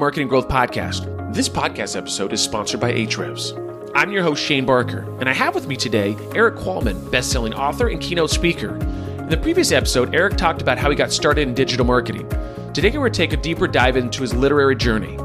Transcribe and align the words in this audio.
Marketing 0.00 0.28
Growth 0.28 0.48
Podcast. 0.48 1.34
This 1.34 1.46
podcast 1.46 1.94
episode 1.94 2.32
is 2.32 2.40
sponsored 2.40 2.80
by 2.80 2.90
Ahrefs. 2.90 3.52
I'm 3.94 4.10
your 4.10 4.22
host, 4.22 4.42
Shane 4.42 4.64
Barker, 4.64 5.00
and 5.20 5.28
I 5.28 5.34
have 5.34 5.54
with 5.54 5.66
me 5.66 5.76
today 5.76 6.16
Erik 6.34 6.56
Qualman, 6.56 7.10
best-selling 7.10 7.52
author 7.52 7.88
and 7.88 8.00
keynote 8.00 8.30
speaker. 8.30 8.76
In 8.76 9.28
the 9.28 9.36
previous 9.36 9.72
episode, 9.72 10.14
Erik 10.14 10.38
talked 10.38 10.62
about 10.62 10.78
how 10.78 10.88
he 10.88 10.96
got 10.96 11.12
started 11.12 11.46
in 11.46 11.52
digital 11.52 11.84
marketing. 11.84 12.26
Today, 12.72 12.88
we're 12.88 13.00
going 13.00 13.12
to 13.12 13.16
take 13.18 13.34
a 13.34 13.36
deeper 13.36 13.68
dive 13.68 13.98
into 13.98 14.22
his 14.22 14.32
literary 14.32 14.74
journey. 14.74 15.18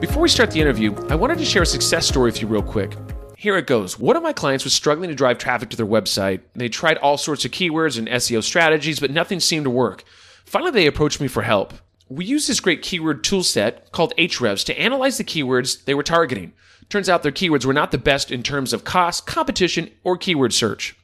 Before 0.00 0.22
we 0.22 0.28
start 0.28 0.50
the 0.50 0.60
interview, 0.60 0.96
I 1.08 1.14
wanted 1.14 1.38
to 1.38 1.44
share 1.44 1.62
a 1.62 1.66
success 1.66 2.08
story 2.08 2.32
with 2.32 2.42
you 2.42 2.48
real 2.48 2.60
quick. 2.60 2.96
Here 3.36 3.56
it 3.56 3.68
goes. 3.68 4.00
One 4.00 4.16
of 4.16 4.24
my 4.24 4.32
clients 4.32 4.64
was 4.64 4.74
struggling 4.74 5.10
to 5.10 5.14
drive 5.14 5.38
traffic 5.38 5.70
to 5.70 5.76
their 5.76 5.86
website. 5.86 6.40
They 6.56 6.68
tried 6.68 6.96
all 6.96 7.16
sorts 7.16 7.44
of 7.44 7.52
keywords 7.52 7.96
and 7.96 8.08
SEO 8.08 8.42
strategies, 8.42 8.98
but 8.98 9.12
nothing 9.12 9.38
seemed 9.38 9.62
to 9.62 9.70
work. 9.70 10.02
Finally, 10.48 10.70
they 10.70 10.86
approached 10.86 11.20
me 11.20 11.28
for 11.28 11.42
help. 11.42 11.74
We 12.08 12.24
used 12.24 12.48
this 12.48 12.60
great 12.60 12.80
keyword 12.80 13.22
toolset 13.22 13.92
called 13.92 14.14
Ahrefs 14.16 14.64
to 14.64 14.80
analyze 14.80 15.18
the 15.18 15.24
keywords 15.24 15.84
they 15.84 15.92
were 15.92 16.02
targeting. 16.02 16.54
Turns 16.88 17.10
out 17.10 17.22
their 17.22 17.30
keywords 17.30 17.66
were 17.66 17.74
not 17.74 17.90
the 17.90 17.98
best 17.98 18.32
in 18.32 18.42
terms 18.42 18.72
of 18.72 18.82
cost, 18.82 19.26
competition, 19.26 19.90
or 20.04 20.16
keyword 20.16 20.54
search. 20.54 20.96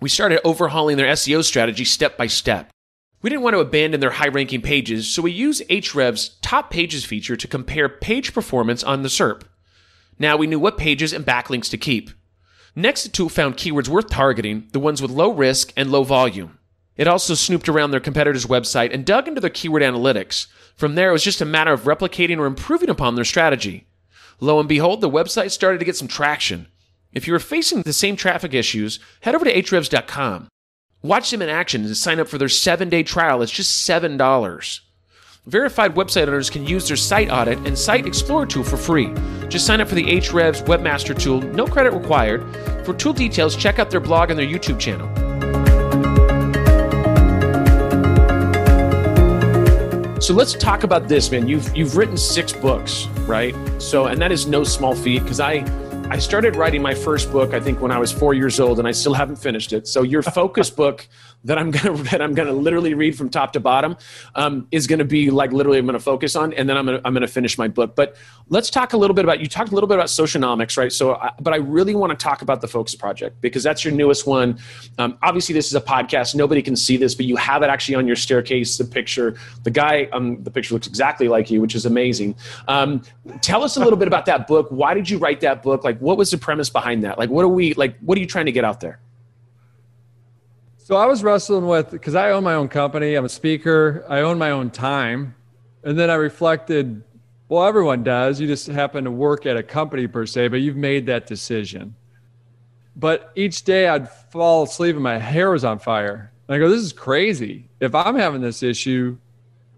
We 0.00 0.08
started 0.08 0.40
overhauling 0.46 0.98
their 0.98 1.12
SEO 1.14 1.42
strategy 1.42 1.84
step 1.84 2.16
by 2.16 2.28
step. 2.28 2.70
We 3.22 3.30
didn't 3.30 3.42
want 3.42 3.54
to 3.54 3.60
abandon 3.60 3.98
their 3.98 4.12
high 4.12 4.28
ranking 4.28 4.62
pages, 4.62 5.10
so 5.10 5.20
we 5.20 5.32
used 5.32 5.68
Ahrefs' 5.68 6.36
top 6.40 6.70
pages 6.70 7.04
feature 7.04 7.34
to 7.34 7.48
compare 7.48 7.88
page 7.88 8.32
performance 8.32 8.84
on 8.84 9.02
the 9.02 9.08
SERP. 9.08 9.42
Now 10.16 10.36
we 10.36 10.46
knew 10.46 10.60
what 10.60 10.78
pages 10.78 11.12
and 11.12 11.26
backlinks 11.26 11.68
to 11.70 11.76
keep. 11.76 12.10
Next, 12.76 13.02
the 13.02 13.08
tool 13.08 13.28
found 13.28 13.56
keywords 13.56 13.88
worth 13.88 14.10
targeting, 14.10 14.68
the 14.70 14.78
ones 14.80 15.02
with 15.02 15.10
low 15.10 15.32
risk 15.32 15.72
and 15.76 15.90
low 15.90 16.04
volume. 16.04 16.60
It 16.96 17.08
also 17.08 17.34
snooped 17.34 17.68
around 17.68 17.90
their 17.90 18.00
competitor's 18.00 18.46
website 18.46 18.92
and 18.92 19.04
dug 19.04 19.26
into 19.26 19.40
their 19.40 19.50
keyword 19.50 19.82
analytics. 19.82 20.46
From 20.76 20.94
there, 20.94 21.10
it 21.10 21.12
was 21.12 21.24
just 21.24 21.40
a 21.40 21.46
matter 21.46 21.72
of 21.72 21.82
replicating 21.82 22.38
or 22.38 22.46
improving 22.46 22.90
upon 22.90 23.14
their 23.14 23.24
strategy. 23.24 23.86
Lo 24.40 24.58
and 24.58 24.68
behold, 24.68 25.00
the 25.00 25.10
website 25.10 25.50
started 25.50 25.78
to 25.78 25.84
get 25.84 25.96
some 25.96 26.08
traction. 26.08 26.66
If 27.12 27.26
you 27.26 27.34
are 27.34 27.38
facing 27.38 27.82
the 27.82 27.92
same 27.92 28.16
traffic 28.16 28.54
issues, 28.54 28.98
head 29.20 29.34
over 29.34 29.44
to 29.44 29.54
ahrefs.com. 29.54 30.48
Watch 31.02 31.30
them 31.30 31.42
in 31.42 31.48
action 31.48 31.84
and 31.84 31.96
sign 31.96 32.20
up 32.20 32.28
for 32.28 32.38
their 32.38 32.48
seven 32.48 32.88
day 32.88 33.02
trial. 33.02 33.42
It's 33.42 33.52
just 33.52 33.88
$7. 33.88 34.80
Verified 35.46 35.96
website 35.96 36.28
owners 36.28 36.50
can 36.50 36.64
use 36.64 36.86
their 36.86 36.96
site 36.96 37.30
audit 37.30 37.58
and 37.66 37.76
site 37.76 38.06
explorer 38.06 38.46
tool 38.46 38.62
for 38.62 38.76
free. 38.76 39.12
Just 39.48 39.66
sign 39.66 39.80
up 39.80 39.88
for 39.88 39.96
the 39.96 40.04
Ahrefs 40.04 40.64
Webmaster 40.66 41.18
tool, 41.18 41.40
no 41.40 41.66
credit 41.66 41.92
required. 41.92 42.42
For 42.86 42.94
tool 42.94 43.12
details, 43.12 43.56
check 43.56 43.80
out 43.80 43.90
their 43.90 44.00
blog 44.00 44.30
and 44.30 44.38
their 44.38 44.46
YouTube 44.46 44.78
channel. 44.78 45.08
So 50.22 50.34
let's 50.34 50.52
talk 50.52 50.84
about 50.84 51.08
this, 51.08 51.32
man. 51.32 51.48
You've 51.48 51.76
you've 51.76 51.96
written 51.96 52.16
six 52.16 52.52
books, 52.52 53.08
right? 53.26 53.56
So, 53.82 54.06
and 54.06 54.22
that 54.22 54.30
is 54.30 54.46
no 54.46 54.62
small 54.62 54.94
feat 54.94 55.24
because 55.24 55.40
I 55.40 55.64
I 56.10 56.18
started 56.20 56.54
writing 56.54 56.80
my 56.80 56.94
first 56.94 57.32
book 57.32 57.54
I 57.54 57.58
think 57.58 57.80
when 57.80 57.90
I 57.90 57.98
was 57.98 58.12
four 58.12 58.32
years 58.32 58.60
old, 58.60 58.78
and 58.78 58.86
I 58.86 58.92
still 58.92 59.14
haven't 59.14 59.34
finished 59.34 59.72
it. 59.72 59.88
So 59.88 60.02
your 60.02 60.22
focus 60.22 60.70
book 60.70 61.08
that 61.44 61.58
I'm 61.58 61.70
gonna 61.70 61.96
that 62.10 62.22
I'm 62.22 62.34
gonna 62.34 62.52
literally 62.52 62.94
read 62.94 63.16
from 63.16 63.28
top 63.28 63.52
to 63.54 63.60
bottom 63.60 63.96
um, 64.34 64.66
is 64.70 64.86
gonna 64.86 65.04
be 65.04 65.30
like 65.30 65.52
literally 65.52 65.78
I'm 65.78 65.86
gonna 65.86 65.98
focus 65.98 66.36
on, 66.36 66.52
and 66.54 66.68
then 66.68 66.76
I'm 66.76 66.86
gonna 66.86 67.00
I'm 67.04 67.14
gonna 67.14 67.26
finish 67.26 67.58
my 67.58 67.68
book. 67.68 67.94
But 67.96 68.16
let's 68.48 68.70
talk 68.70 68.92
a 68.92 68.96
little 68.96 69.14
bit 69.14 69.24
about 69.24 69.40
you 69.40 69.46
talked 69.46 69.70
a 69.70 69.74
little 69.74 69.88
bit 69.88 69.96
about 69.96 70.08
Socialnomics, 70.08 70.76
right? 70.76 70.92
So, 70.92 71.14
I, 71.14 71.32
but 71.40 71.52
I 71.54 71.58
really 71.58 71.94
want 71.94 72.10
to 72.10 72.22
talk 72.22 72.42
about 72.42 72.60
the 72.60 72.68
Focus 72.68 72.94
Project 72.94 73.40
because 73.40 73.62
that's 73.62 73.84
your 73.84 73.94
newest 73.94 74.26
one. 74.26 74.58
Um, 74.98 75.18
obviously, 75.22 75.54
this 75.54 75.66
is 75.66 75.74
a 75.74 75.80
podcast; 75.80 76.34
nobody 76.34 76.62
can 76.62 76.76
see 76.76 76.96
this, 76.96 77.14
but 77.14 77.26
you 77.26 77.36
have 77.36 77.62
it 77.62 77.70
actually 77.70 77.96
on 77.96 78.06
your 78.06 78.16
staircase. 78.16 78.76
The 78.78 78.84
picture, 78.84 79.36
the 79.64 79.70
guy 79.70 80.08
um, 80.12 80.42
the 80.42 80.50
picture 80.50 80.74
looks 80.74 80.86
exactly 80.86 81.28
like 81.28 81.50
you, 81.50 81.60
which 81.60 81.74
is 81.74 81.86
amazing. 81.86 82.34
Um, 82.68 83.02
tell 83.40 83.62
us 83.64 83.76
a 83.76 83.80
little 83.80 83.98
bit 83.98 84.08
about 84.08 84.26
that 84.26 84.46
book. 84.46 84.68
Why 84.70 84.94
did 84.94 85.08
you 85.08 85.18
write 85.18 85.40
that 85.40 85.62
book? 85.62 85.84
Like, 85.84 85.98
what 85.98 86.16
was 86.16 86.30
the 86.30 86.38
premise 86.38 86.70
behind 86.70 87.04
that? 87.04 87.18
Like, 87.18 87.30
what 87.30 87.44
are 87.44 87.48
we 87.48 87.74
like? 87.74 87.98
What 88.00 88.16
are 88.18 88.20
you 88.20 88.26
trying 88.26 88.46
to 88.46 88.52
get 88.52 88.64
out 88.64 88.80
there? 88.80 89.00
So 90.84 90.96
I 90.96 91.06
was 91.06 91.22
wrestling 91.22 91.68
with 91.68 91.92
because 91.92 92.16
I 92.16 92.32
own 92.32 92.42
my 92.42 92.54
own 92.54 92.68
company. 92.68 93.14
I'm 93.14 93.24
a 93.24 93.28
speaker. 93.28 94.04
I 94.08 94.22
own 94.22 94.36
my 94.36 94.50
own 94.50 94.70
time, 94.70 95.36
and 95.84 95.96
then 95.96 96.10
I 96.10 96.14
reflected. 96.14 97.04
Well, 97.48 97.64
everyone 97.64 98.02
does. 98.02 98.40
You 98.40 98.48
just 98.48 98.66
happen 98.66 99.04
to 99.04 99.10
work 99.10 99.46
at 99.46 99.56
a 99.56 99.62
company 99.62 100.08
per 100.08 100.26
se, 100.26 100.48
but 100.48 100.56
you've 100.56 100.76
made 100.76 101.06
that 101.06 101.26
decision. 101.26 101.94
But 102.96 103.30
each 103.36 103.62
day 103.62 103.86
I'd 103.86 104.08
fall 104.08 104.64
asleep 104.64 104.96
and 104.96 105.04
my 105.04 105.18
hair 105.18 105.50
was 105.50 105.64
on 105.64 105.78
fire. 105.78 106.32
And 106.48 106.56
I 106.56 106.58
go, 106.58 106.68
this 106.68 106.80
is 106.80 106.92
crazy. 106.92 107.68
If 107.78 107.94
I'm 107.94 108.16
having 108.16 108.40
this 108.40 108.62
issue, 108.62 109.16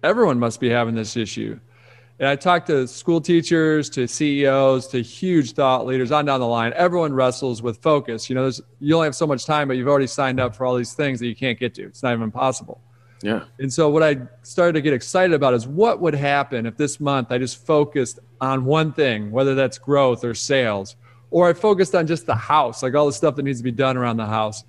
everyone 0.03 0.39
must 0.39 0.59
be 0.59 0.71
having 0.71 0.95
this 0.95 1.17
issue. 1.17 1.59
And 2.21 2.29
I 2.29 2.37
talked 2.37 2.69
to 2.69 2.87
school 2.87 3.21
teachers, 3.21 3.91
to 3.91 4.07
CEOs, 4.07 4.87
to 4.89 5.03
huge 5.03 5.53
thought 5.53 5.85
leaders 5.85 6.13
on 6.13 6.25
down 6.27 6.39
the 6.39 6.47
line. 6.47 6.73
Everyone 6.77 7.13
wrestles 7.13 7.61
with 7.61 7.83
focus. 7.83 8.31
You 8.31 8.37
know, 8.37 8.51
you 8.79 8.95
only 8.95 9.07
have 9.07 9.17
so 9.17 9.27
much 9.27 9.47
time, 9.47 9.67
but 9.67 9.77
you've 9.77 9.89
already 9.89 10.07
signed 10.07 10.39
up 10.39 10.55
for 10.55 10.65
all 10.65 10.77
these 10.77 10.95
things 10.95 11.19
that 11.19 11.27
you 11.27 11.35
can't 11.35 11.59
get 11.59 11.75
to. 11.75 11.83
It's 11.87 12.05
not 12.05 12.13
even 12.13 12.31
possible. 12.31 12.81
Yeah. 13.21 13.45
And 13.59 13.73
so 13.73 13.89
what 13.89 14.03
I 14.03 14.19
started 14.43 14.75
to 14.75 14.81
get 14.81 14.93
excited 14.93 15.35
about 15.35 15.55
is 15.55 15.67
what 15.67 16.01
would 16.01 16.15
happen 16.15 16.67
if 16.67 16.77
this 16.77 17.01
month 17.01 17.33
I 17.33 17.39
just 17.39 17.67
focused 17.67 18.21
on 18.41 18.65
one 18.65 18.93
thing, 18.93 19.33
whether 19.33 19.55
that's 19.57 19.79
growth 19.79 20.25
or 20.25 20.35
sales, 20.35 20.95
or 21.31 21.49
I 21.49 21.53
focused 21.53 21.97
on 21.97 22.07
just 22.07 22.27
the 22.27 22.35
house, 22.35 22.83
like 22.83 22.95
all 22.95 23.07
the 23.07 23.13
stuff 23.13 23.35
that 23.37 23.43
needs 23.43 23.59
to 23.59 23.65
be 23.65 23.73
done 23.73 23.97
around 23.97 24.19
the 24.19 24.27
house. 24.27 24.63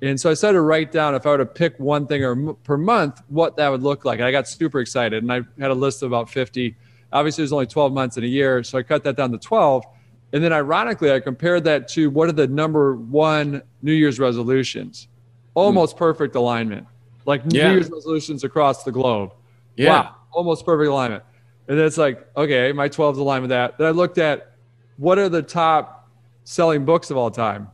And 0.00 0.18
so 0.20 0.30
I 0.30 0.34
started 0.34 0.56
to 0.56 0.62
write 0.62 0.92
down 0.92 1.14
if 1.14 1.26
I 1.26 1.30
were 1.30 1.38
to 1.38 1.46
pick 1.46 1.78
one 1.78 2.06
thing 2.06 2.22
or 2.22 2.54
per 2.54 2.76
month, 2.76 3.22
what 3.28 3.56
that 3.56 3.68
would 3.68 3.82
look 3.82 4.04
like. 4.04 4.18
And 4.18 4.26
I 4.26 4.30
got 4.30 4.46
super 4.46 4.80
excited, 4.80 5.22
and 5.22 5.32
I 5.32 5.40
had 5.58 5.70
a 5.70 5.74
list 5.74 6.02
of 6.02 6.10
about 6.10 6.30
50 6.30 6.76
Obviously, 7.12 7.42
there's 7.42 7.52
only 7.52 7.66
12 7.66 7.92
months 7.92 8.16
in 8.16 8.24
a 8.24 8.26
year, 8.26 8.62
so 8.62 8.78
I 8.78 8.82
cut 8.82 9.04
that 9.04 9.16
down 9.16 9.32
to 9.32 9.38
12. 9.38 9.84
And 10.32 10.42
then, 10.42 10.52
ironically, 10.52 11.12
I 11.12 11.20
compared 11.20 11.64
that 11.64 11.88
to 11.88 12.10
what 12.10 12.28
are 12.28 12.32
the 12.32 12.48
number 12.48 12.96
one 12.96 13.62
New 13.82 13.92
Year's 13.92 14.18
resolutions? 14.18 15.08
Almost 15.54 15.96
mm. 15.96 15.98
perfect 15.98 16.34
alignment, 16.34 16.86
like 17.24 17.42
yeah. 17.46 17.68
New 17.68 17.74
Year's 17.74 17.90
resolutions 17.90 18.44
across 18.44 18.84
the 18.84 18.92
globe. 18.92 19.32
Yeah, 19.76 19.88
wow, 19.88 20.14
almost 20.32 20.66
perfect 20.66 20.90
alignment. 20.90 21.22
And 21.68 21.78
then 21.78 21.86
it's 21.86 21.98
like, 21.98 22.26
okay, 22.36 22.72
my 22.72 22.88
12 22.88 23.16
is 23.16 23.18
aligned 23.18 23.42
with 23.42 23.50
that. 23.50 23.78
Then 23.78 23.86
I 23.86 23.90
looked 23.90 24.18
at 24.18 24.52
what 24.98 25.18
are 25.18 25.28
the 25.28 25.42
top 25.42 26.08
selling 26.44 26.84
books 26.84 27.10
of 27.10 27.16
all 27.16 27.30
time? 27.30 27.68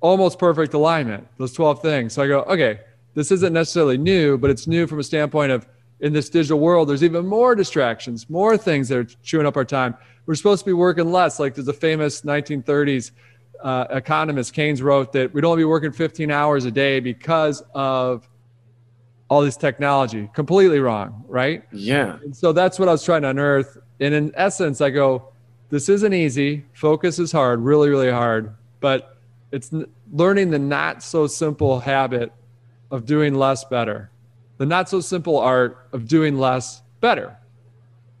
Almost 0.00 0.38
perfect 0.38 0.74
alignment, 0.74 1.26
those 1.36 1.52
12 1.52 1.82
things. 1.82 2.12
So 2.14 2.22
I 2.22 2.28
go, 2.28 2.42
okay, 2.42 2.80
this 3.14 3.30
isn't 3.32 3.52
necessarily 3.52 3.98
new, 3.98 4.38
but 4.38 4.50
it's 4.50 4.66
new 4.66 4.86
from 4.86 5.00
a 5.00 5.02
standpoint 5.02 5.52
of 5.52 5.66
in 6.00 6.12
this 6.12 6.28
digital 6.30 6.58
world, 6.58 6.88
there's 6.88 7.04
even 7.04 7.26
more 7.26 7.54
distractions, 7.54 8.28
more 8.30 8.56
things 8.56 8.88
that 8.88 8.98
are 8.98 9.04
chewing 9.04 9.46
up 9.46 9.56
our 9.56 9.64
time. 9.64 9.94
We're 10.26 10.34
supposed 10.34 10.60
to 10.60 10.66
be 10.66 10.72
working 10.72 11.12
less. 11.12 11.38
Like 11.38 11.54
there's 11.54 11.68
a 11.68 11.72
famous 11.72 12.22
1930s 12.22 13.10
uh, 13.62 13.86
economist, 13.90 14.54
Keynes, 14.54 14.80
wrote 14.80 15.12
that 15.12 15.32
we'd 15.34 15.44
only 15.44 15.60
be 15.60 15.64
working 15.64 15.92
15 15.92 16.30
hours 16.30 16.64
a 16.64 16.70
day 16.70 17.00
because 17.00 17.62
of 17.74 18.28
all 19.28 19.42
this 19.42 19.56
technology. 19.56 20.30
Completely 20.34 20.80
wrong, 20.80 21.24
right? 21.28 21.64
Yeah. 21.70 22.18
And 22.22 22.34
so 22.34 22.52
that's 22.52 22.78
what 22.78 22.88
I 22.88 22.92
was 22.92 23.04
trying 23.04 23.22
to 23.22 23.28
unearth. 23.28 23.78
And 24.00 24.14
in 24.14 24.32
essence, 24.34 24.80
I 24.80 24.90
go, 24.90 25.28
this 25.68 25.88
isn't 25.88 26.14
easy. 26.14 26.64
Focus 26.72 27.18
is 27.18 27.30
hard, 27.30 27.60
really, 27.60 27.90
really 27.90 28.10
hard. 28.10 28.54
But 28.80 29.18
it's 29.52 29.70
learning 30.12 30.50
the 30.50 30.58
not 30.58 31.02
so 31.02 31.26
simple 31.26 31.80
habit 31.80 32.32
of 32.90 33.04
doing 33.04 33.34
less 33.34 33.64
better 33.64 34.10
the 34.60 34.66
not 34.66 34.90
so 34.90 35.00
simple 35.00 35.38
art 35.38 35.86
of 35.90 36.06
doing 36.06 36.36
less 36.36 36.82
better. 37.00 37.34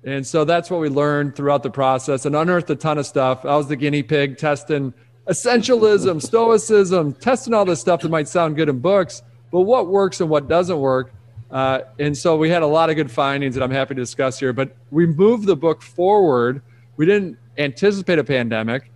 And 0.04 0.26
so 0.26 0.46
that's 0.46 0.70
what 0.70 0.80
we 0.80 0.88
learned 0.88 1.36
throughout 1.36 1.62
the 1.62 1.68
process 1.68 2.24
and 2.24 2.34
unearthed 2.34 2.70
a 2.70 2.76
ton 2.76 2.96
of 2.96 3.04
stuff. 3.04 3.44
I 3.44 3.54
was 3.58 3.68
the 3.68 3.76
guinea 3.76 4.02
pig 4.02 4.38
testing 4.38 4.94
essentialism, 5.28 6.22
stoicism, 6.26 7.12
testing 7.12 7.52
all 7.52 7.66
this 7.66 7.78
stuff 7.78 8.00
that 8.00 8.08
might 8.08 8.26
sound 8.26 8.56
good 8.56 8.70
in 8.70 8.78
books, 8.78 9.22
but 9.52 9.60
what 9.60 9.88
works 9.88 10.22
and 10.22 10.30
what 10.30 10.48
doesn't 10.48 10.80
work. 10.80 11.12
Uh, 11.50 11.80
and 11.98 12.16
so 12.16 12.38
we 12.38 12.48
had 12.48 12.62
a 12.62 12.66
lot 12.66 12.88
of 12.88 12.96
good 12.96 13.10
findings 13.10 13.54
that 13.54 13.62
I'm 13.62 13.70
happy 13.70 13.94
to 13.94 14.00
discuss 14.00 14.40
here. 14.40 14.54
But 14.54 14.74
we 14.90 15.04
moved 15.04 15.44
the 15.44 15.56
book 15.56 15.82
forward. 15.82 16.62
We 16.96 17.04
didn't 17.04 17.36
anticipate 17.58 18.18
a 18.18 18.24
pandemic. 18.24 18.90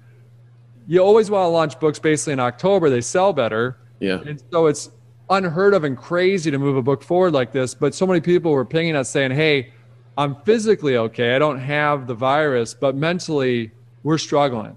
You 0.86 1.00
always 1.00 1.30
want 1.30 1.44
to 1.44 1.48
launch 1.48 1.78
books 1.78 1.98
basically 1.98 2.32
in 2.32 2.40
October, 2.40 2.88
they 2.88 3.02
sell 3.02 3.34
better. 3.34 3.76
Yeah. 4.00 4.22
And 4.24 4.42
so 4.50 4.64
it's 4.64 4.88
unheard 5.30 5.74
of 5.74 5.84
and 5.84 5.96
crazy 5.96 6.50
to 6.50 6.58
move 6.58 6.76
a 6.76 6.82
book 6.82 7.02
forward 7.02 7.32
like 7.32 7.52
this, 7.52 7.74
but 7.74 7.94
so 7.94 8.06
many 8.06 8.20
people 8.20 8.52
were 8.52 8.64
pinging 8.64 8.96
us 8.96 9.08
saying, 9.08 9.30
"Hey, 9.30 9.72
I'm 10.16 10.36
physically 10.44 10.96
okay. 10.96 11.34
I 11.34 11.38
don't 11.38 11.58
have 11.58 12.06
the 12.06 12.14
virus, 12.14 12.74
but 12.74 12.94
mentally 12.94 13.72
we're 14.02 14.18
struggling." 14.18 14.76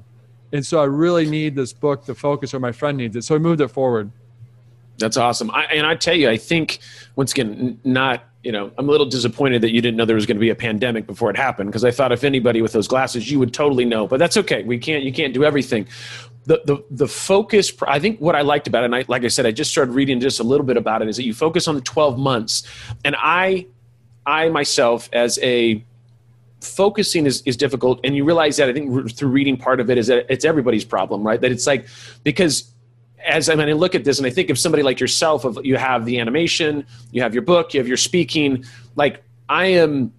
And 0.53 0.65
so 0.65 0.79
I 0.79 0.85
really 0.85 1.29
need 1.29 1.55
this 1.55 1.73
book 1.73 2.05
to 2.05 2.15
focus, 2.15 2.53
or 2.53 2.59
my 2.59 2.71
friend 2.71 2.97
needs 2.97 3.15
it. 3.15 3.23
So 3.23 3.35
I 3.35 3.37
moved 3.37 3.61
it 3.61 3.67
forward. 3.67 4.11
That's 4.97 5.17
awesome. 5.17 5.51
I, 5.51 5.63
and 5.65 5.85
I 5.85 5.95
tell 5.95 6.15
you, 6.15 6.29
I 6.29 6.37
think 6.37 6.79
once 7.15 7.31
again, 7.31 7.79
not 7.83 8.23
you 8.43 8.51
know, 8.53 8.71
I'm 8.77 8.87
a 8.87 8.91
little 8.91 9.07
disappointed 9.07 9.61
that 9.63 9.73
you 9.73 9.81
didn't 9.81 9.97
know 9.97 10.05
there 10.05 10.15
was 10.15 10.25
going 10.25 10.37
to 10.37 10.41
be 10.41 10.51
a 10.51 10.55
pandemic 10.55 11.05
before 11.05 11.29
it 11.29 11.35
happened 11.35 11.69
because 11.69 11.83
I 11.83 11.91
thought 11.91 12.13
if 12.13 12.23
anybody 12.23 12.61
with 12.61 12.71
those 12.71 12.87
glasses, 12.87 13.29
you 13.29 13.39
would 13.39 13.53
totally 13.53 13.83
know. 13.83 14.07
But 14.07 14.19
that's 14.19 14.37
okay. 14.37 14.63
We 14.63 14.77
can't. 14.77 15.03
You 15.03 15.11
can't 15.11 15.33
do 15.33 15.43
everything 15.43 15.87
the, 16.47 16.61
the, 16.63 16.83
the 16.89 17.07
focus, 17.09 17.73
I 17.85 17.99
think 17.99 18.19
what 18.21 18.33
I 18.33 18.41
liked 18.41 18.67
about 18.67 18.83
it, 18.83 18.85
and 18.85 18.95
I, 18.95 19.03
like 19.09 19.25
I 19.25 19.27
said, 19.27 19.45
I 19.45 19.51
just 19.51 19.69
started 19.69 19.91
reading 19.91 20.21
just 20.21 20.39
a 20.39 20.43
little 20.43 20.65
bit 20.65 20.77
about 20.77 21.01
it, 21.01 21.09
is 21.09 21.17
that 21.17 21.23
you 21.23 21.33
focus 21.33 21.67
on 21.67 21.75
the 21.75 21.81
12 21.81 22.17
months. 22.17 22.63
And 23.03 23.17
I, 23.19 23.67
I 24.25 24.47
myself, 24.47 25.09
as 25.11 25.37
a 25.39 25.83
focusing 26.61 27.25
is, 27.25 27.43
is 27.45 27.55
difficult 27.55 27.99
and 28.03 28.15
you 28.15 28.25
realize 28.25 28.57
that 28.57 28.67
i 28.67 28.73
think 28.73 29.11
through 29.11 29.29
reading 29.29 29.55
part 29.55 29.79
of 29.79 29.91
it 29.91 29.97
is 29.97 30.07
that 30.07 30.25
it's 30.27 30.43
everybody's 30.43 30.83
problem 30.83 31.21
right 31.21 31.39
that 31.41 31.51
it's 31.51 31.67
like 31.67 31.85
because 32.23 32.73
as 33.25 33.49
I 33.49 33.55
mean, 33.55 33.69
I 33.69 33.73
look 33.73 33.95
at 33.95 34.03
this 34.03 34.17
and 34.17 34.27
I 34.27 34.29
think 34.29 34.49
of 34.49 34.59
somebody 34.59 34.83
like 34.83 34.99
yourself, 34.99 35.45
of 35.45 35.59
you 35.63 35.75
have 35.77 36.05
the 36.05 36.19
animation, 36.19 36.85
you 37.11 37.21
have 37.21 37.33
your 37.33 37.43
book, 37.43 37.73
you 37.73 37.79
have 37.79 37.87
your 37.87 37.97
speaking. 37.97 38.63
Like 38.95 39.23
I 39.49 39.65
am 39.65 40.13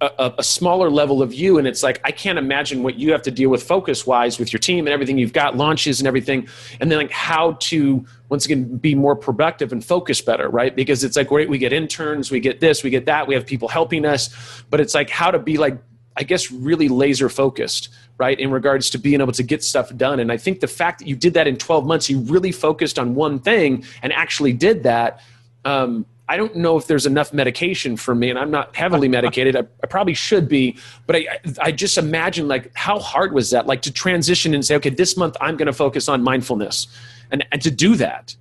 a, 0.00 0.32
a, 0.38 0.42
smaller 0.42 0.90
level 0.90 1.22
of 1.22 1.32
you, 1.32 1.58
and 1.58 1.66
it's 1.66 1.82
like 1.82 2.00
I 2.04 2.10
can't 2.10 2.38
imagine 2.38 2.82
what 2.82 2.96
you 2.96 3.12
have 3.12 3.22
to 3.22 3.30
deal 3.30 3.48
with 3.48 3.62
focus 3.62 4.06
wise 4.06 4.38
with 4.38 4.52
your 4.52 4.60
team 4.60 4.86
and 4.86 4.92
everything 4.92 5.18
you've 5.18 5.32
got, 5.32 5.56
launches 5.56 6.00
and 6.00 6.06
everything, 6.06 6.48
and 6.80 6.90
then 6.90 6.98
like 6.98 7.10
how 7.10 7.52
to 7.60 8.04
once 8.28 8.44
again 8.44 8.76
be 8.76 8.94
more 8.94 9.16
productive 9.16 9.72
and 9.72 9.84
focus 9.84 10.20
better, 10.20 10.48
right? 10.48 10.74
Because 10.74 11.04
it's 11.04 11.16
like 11.16 11.28
great, 11.28 11.48
we 11.48 11.58
get 11.58 11.72
interns, 11.72 12.30
we 12.30 12.40
get 12.40 12.60
this, 12.60 12.82
we 12.82 12.90
get 12.90 13.06
that, 13.06 13.26
we 13.26 13.34
have 13.34 13.46
people 13.46 13.68
helping 13.68 14.04
us, 14.04 14.30
but 14.70 14.80
it's 14.80 14.94
like 14.94 15.10
how 15.10 15.30
to 15.30 15.38
be 15.38 15.56
like 15.56 15.78
I 16.16 16.22
guess 16.22 16.50
really 16.50 16.88
laser 16.88 17.28
focused 17.28 17.88
right 18.18 18.38
in 18.38 18.50
regards 18.50 18.90
to 18.90 18.98
being 18.98 19.20
able 19.20 19.32
to 19.32 19.42
get 19.42 19.62
stuff 19.64 19.94
done. 19.96 20.20
And 20.20 20.30
i 20.30 20.36
think 20.36 20.60
the 20.60 20.68
fact 20.68 21.00
that 21.00 21.08
you 21.08 21.16
did 21.16 21.34
that 21.34 21.46
in 21.46 21.56
12 21.56 21.86
months 21.86 22.08
you 22.08 22.20
really 22.20 22.52
focused 22.52 22.98
on 22.98 23.14
one 23.14 23.38
thing 23.38 23.84
and 24.02 24.12
actually 24.12 24.52
did 24.52 24.82
that 24.84 25.20
um, 25.64 26.06
i 26.28 26.36
don't 26.36 26.56
know 26.56 26.76
if 26.76 26.86
there's 26.86 27.06
enough 27.06 27.32
medication 27.32 27.96
for 27.96 28.14
me 28.14 28.30
and 28.30 28.38
i'm 28.38 28.50
not 28.50 28.74
heavily 28.76 29.08
medicated. 29.08 29.56
I, 29.56 29.60
I 29.82 29.86
probably 29.86 30.14
should 30.14 30.48
be 30.48 30.76
but 31.06 31.16
I, 31.16 31.26
I 31.60 31.72
just 31.72 31.98
imagine 31.98 32.48
like 32.48 32.70
how 32.74 32.98
hard 32.98 33.32
was 33.32 33.50
that 33.50 33.66
like 33.66 33.82
to 33.82 33.92
transition 33.92 34.54
and 34.54 34.64
say 34.64 34.76
okay 34.76 34.90
this 34.90 35.16
month 35.16 35.36
i'm 35.40 35.56
going 35.56 35.66
to 35.66 35.72
focus 35.72 36.08
on 36.08 36.22
mindfulness 36.22 36.86
and, 37.34 37.44
and 37.52 37.60
to 37.62 37.70
do 37.70 37.96
that. 37.96 38.36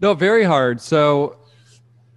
No 0.00 0.14
very 0.14 0.44
hard. 0.44 0.80
So 0.80 1.36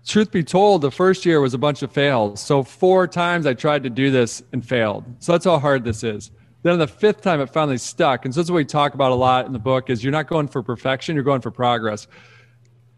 truth 0.05 0.31
be 0.31 0.43
told, 0.43 0.81
the 0.81 0.91
first 0.91 1.25
year 1.25 1.41
was 1.41 1.53
a 1.53 1.57
bunch 1.57 1.81
of 1.81 1.91
fails. 1.91 2.39
So 2.39 2.63
four 2.63 3.07
times 3.07 3.45
I 3.45 3.53
tried 3.53 3.83
to 3.83 3.89
do 3.89 4.11
this 4.11 4.43
and 4.53 4.65
failed. 4.65 5.03
So 5.19 5.31
that's 5.31 5.45
how 5.45 5.59
hard 5.59 5.83
this 5.83 6.03
is. 6.03 6.31
Then 6.63 6.79
the 6.79 6.87
fifth 6.87 7.21
time 7.21 7.41
it 7.41 7.47
finally 7.51 7.77
stuck. 7.77 8.25
And 8.25 8.33
so 8.33 8.41
that's 8.41 8.49
what 8.49 8.57
we 8.57 8.65
talk 8.65 8.93
about 8.93 9.11
a 9.11 9.15
lot 9.15 9.45
in 9.45 9.53
the 9.53 9.59
book 9.59 9.89
is 9.89 10.03
you're 10.03 10.11
not 10.11 10.27
going 10.27 10.47
for 10.47 10.63
perfection, 10.63 11.15
you're 11.15 11.23
going 11.23 11.41
for 11.41 11.51
progress. 11.51 12.07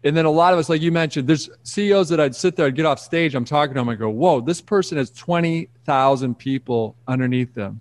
And 0.04 0.16
then 0.16 0.26
a 0.26 0.30
lot 0.30 0.52
of 0.52 0.58
us, 0.58 0.68
like 0.68 0.80
you 0.80 0.92
mentioned, 0.92 1.28
there's 1.28 1.50
CEOs 1.64 2.08
that 2.10 2.20
I'd 2.20 2.36
sit 2.36 2.56
there, 2.56 2.66
I'd 2.66 2.76
get 2.76 2.86
off 2.86 3.00
stage, 3.00 3.34
I'm 3.34 3.44
talking 3.44 3.74
to 3.74 3.80
them, 3.80 3.88
I 3.88 3.94
go, 3.96 4.08
whoa, 4.08 4.40
this 4.40 4.60
person 4.60 4.96
has 4.96 5.10
20,000 5.10 6.38
people 6.38 6.96
underneath 7.08 7.52
them. 7.54 7.80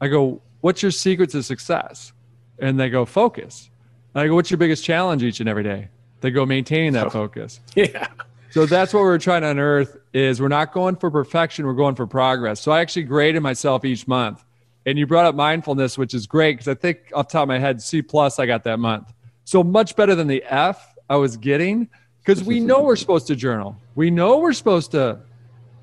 I 0.00 0.08
go, 0.08 0.40
what's 0.60 0.82
your 0.82 0.92
secret 0.92 1.30
to 1.30 1.42
success? 1.42 2.12
And 2.60 2.78
they 2.78 2.88
go, 2.90 3.04
focus. 3.04 3.70
And 4.14 4.22
I 4.22 4.28
go, 4.28 4.34
what's 4.34 4.50
your 4.50 4.58
biggest 4.58 4.84
challenge 4.84 5.22
each 5.22 5.40
and 5.40 5.48
every 5.48 5.64
day? 5.64 5.88
They 6.20 6.30
go, 6.30 6.46
maintaining 6.46 6.92
that 6.92 7.12
focus. 7.12 7.60
Yeah. 7.74 8.06
So 8.50 8.66
that's 8.66 8.94
what 8.94 9.02
we're 9.02 9.18
trying 9.18 9.42
to 9.42 9.48
unearth 9.48 9.96
is 10.12 10.40
we're 10.40 10.48
not 10.48 10.72
going 10.72 10.96
for 10.96 11.10
perfection, 11.10 11.66
we're 11.66 11.74
going 11.74 11.94
for 11.94 12.06
progress. 12.06 12.60
So 12.60 12.72
I 12.72 12.80
actually 12.80 13.02
graded 13.02 13.42
myself 13.42 13.84
each 13.84 14.08
month. 14.08 14.44
And 14.86 14.98
you 14.98 15.06
brought 15.06 15.26
up 15.26 15.34
mindfulness, 15.34 15.98
which 15.98 16.14
is 16.14 16.26
great 16.26 16.54
because 16.54 16.68
I 16.68 16.74
think 16.74 16.98
off 17.12 17.28
top 17.28 17.42
of 17.42 17.48
my 17.48 17.58
head, 17.58 17.82
C 17.82 18.00
plus 18.00 18.38
I 18.38 18.46
got 18.46 18.64
that 18.64 18.78
month. 18.78 19.12
So 19.44 19.62
much 19.62 19.96
better 19.96 20.14
than 20.14 20.28
the 20.28 20.42
F 20.44 20.94
I 21.10 21.16
was 21.16 21.36
getting 21.36 21.88
because 22.24 22.42
we 22.42 22.58
know 22.58 22.82
we're 22.82 22.96
supposed 22.96 23.26
to 23.26 23.36
journal. 23.36 23.76
We 23.96 24.10
know 24.10 24.38
we're 24.38 24.54
supposed 24.54 24.92
to, 24.92 25.20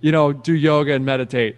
you 0.01 0.11
know, 0.11 0.33
do 0.33 0.53
yoga 0.53 0.93
and 0.93 1.05
meditate, 1.05 1.55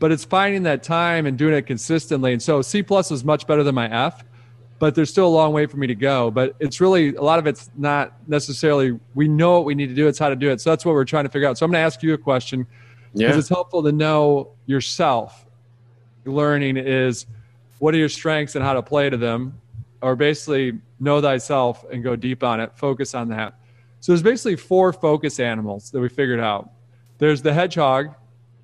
but 0.00 0.12
it's 0.12 0.24
finding 0.24 0.64
that 0.64 0.82
time 0.82 1.24
and 1.24 1.38
doing 1.38 1.54
it 1.54 1.62
consistently. 1.62 2.32
And 2.34 2.42
so 2.42 2.60
C 2.60 2.82
plus 2.82 3.10
was 3.10 3.24
much 3.24 3.46
better 3.46 3.62
than 3.62 3.74
my 3.74 3.90
F, 3.90 4.22
but 4.82 4.96
there's 4.96 5.10
still 5.10 5.28
a 5.28 5.30
long 5.30 5.52
way 5.52 5.64
for 5.64 5.76
me 5.76 5.86
to 5.86 5.94
go. 5.94 6.28
But 6.28 6.56
it's 6.58 6.80
really 6.80 7.14
a 7.14 7.22
lot 7.22 7.38
of 7.38 7.46
it's 7.46 7.70
not 7.76 8.14
necessarily 8.26 8.98
we 9.14 9.28
know 9.28 9.52
what 9.52 9.64
we 9.64 9.76
need 9.76 9.86
to 9.86 9.94
do. 9.94 10.08
It's 10.08 10.18
how 10.18 10.28
to 10.28 10.34
do 10.34 10.50
it. 10.50 10.60
So 10.60 10.70
that's 10.70 10.84
what 10.84 10.96
we're 10.96 11.04
trying 11.04 11.22
to 11.22 11.30
figure 11.30 11.46
out. 11.46 11.56
So 11.56 11.64
I'm 11.64 11.70
going 11.70 11.80
to 11.80 11.86
ask 11.86 12.02
you 12.02 12.14
a 12.14 12.18
question 12.18 12.66
because 13.12 13.20
yeah. 13.20 13.38
it's 13.38 13.48
helpful 13.48 13.84
to 13.84 13.92
know 13.92 14.50
yourself 14.66 15.46
learning 16.24 16.78
is 16.78 17.26
what 17.78 17.94
are 17.94 17.96
your 17.96 18.08
strengths 18.08 18.56
and 18.56 18.64
how 18.64 18.72
to 18.72 18.82
play 18.82 19.08
to 19.08 19.16
them, 19.16 19.56
or 20.00 20.16
basically 20.16 20.80
know 20.98 21.20
thyself 21.20 21.84
and 21.92 22.02
go 22.02 22.16
deep 22.16 22.42
on 22.42 22.58
it, 22.58 22.72
focus 22.74 23.14
on 23.14 23.28
that. 23.28 23.54
So 24.00 24.10
there's 24.10 24.22
basically 24.24 24.56
four 24.56 24.92
focus 24.92 25.38
animals 25.38 25.92
that 25.92 26.00
we 26.00 26.08
figured 26.08 26.40
out. 26.40 26.72
There's 27.18 27.40
the 27.40 27.54
hedgehog, 27.54 28.06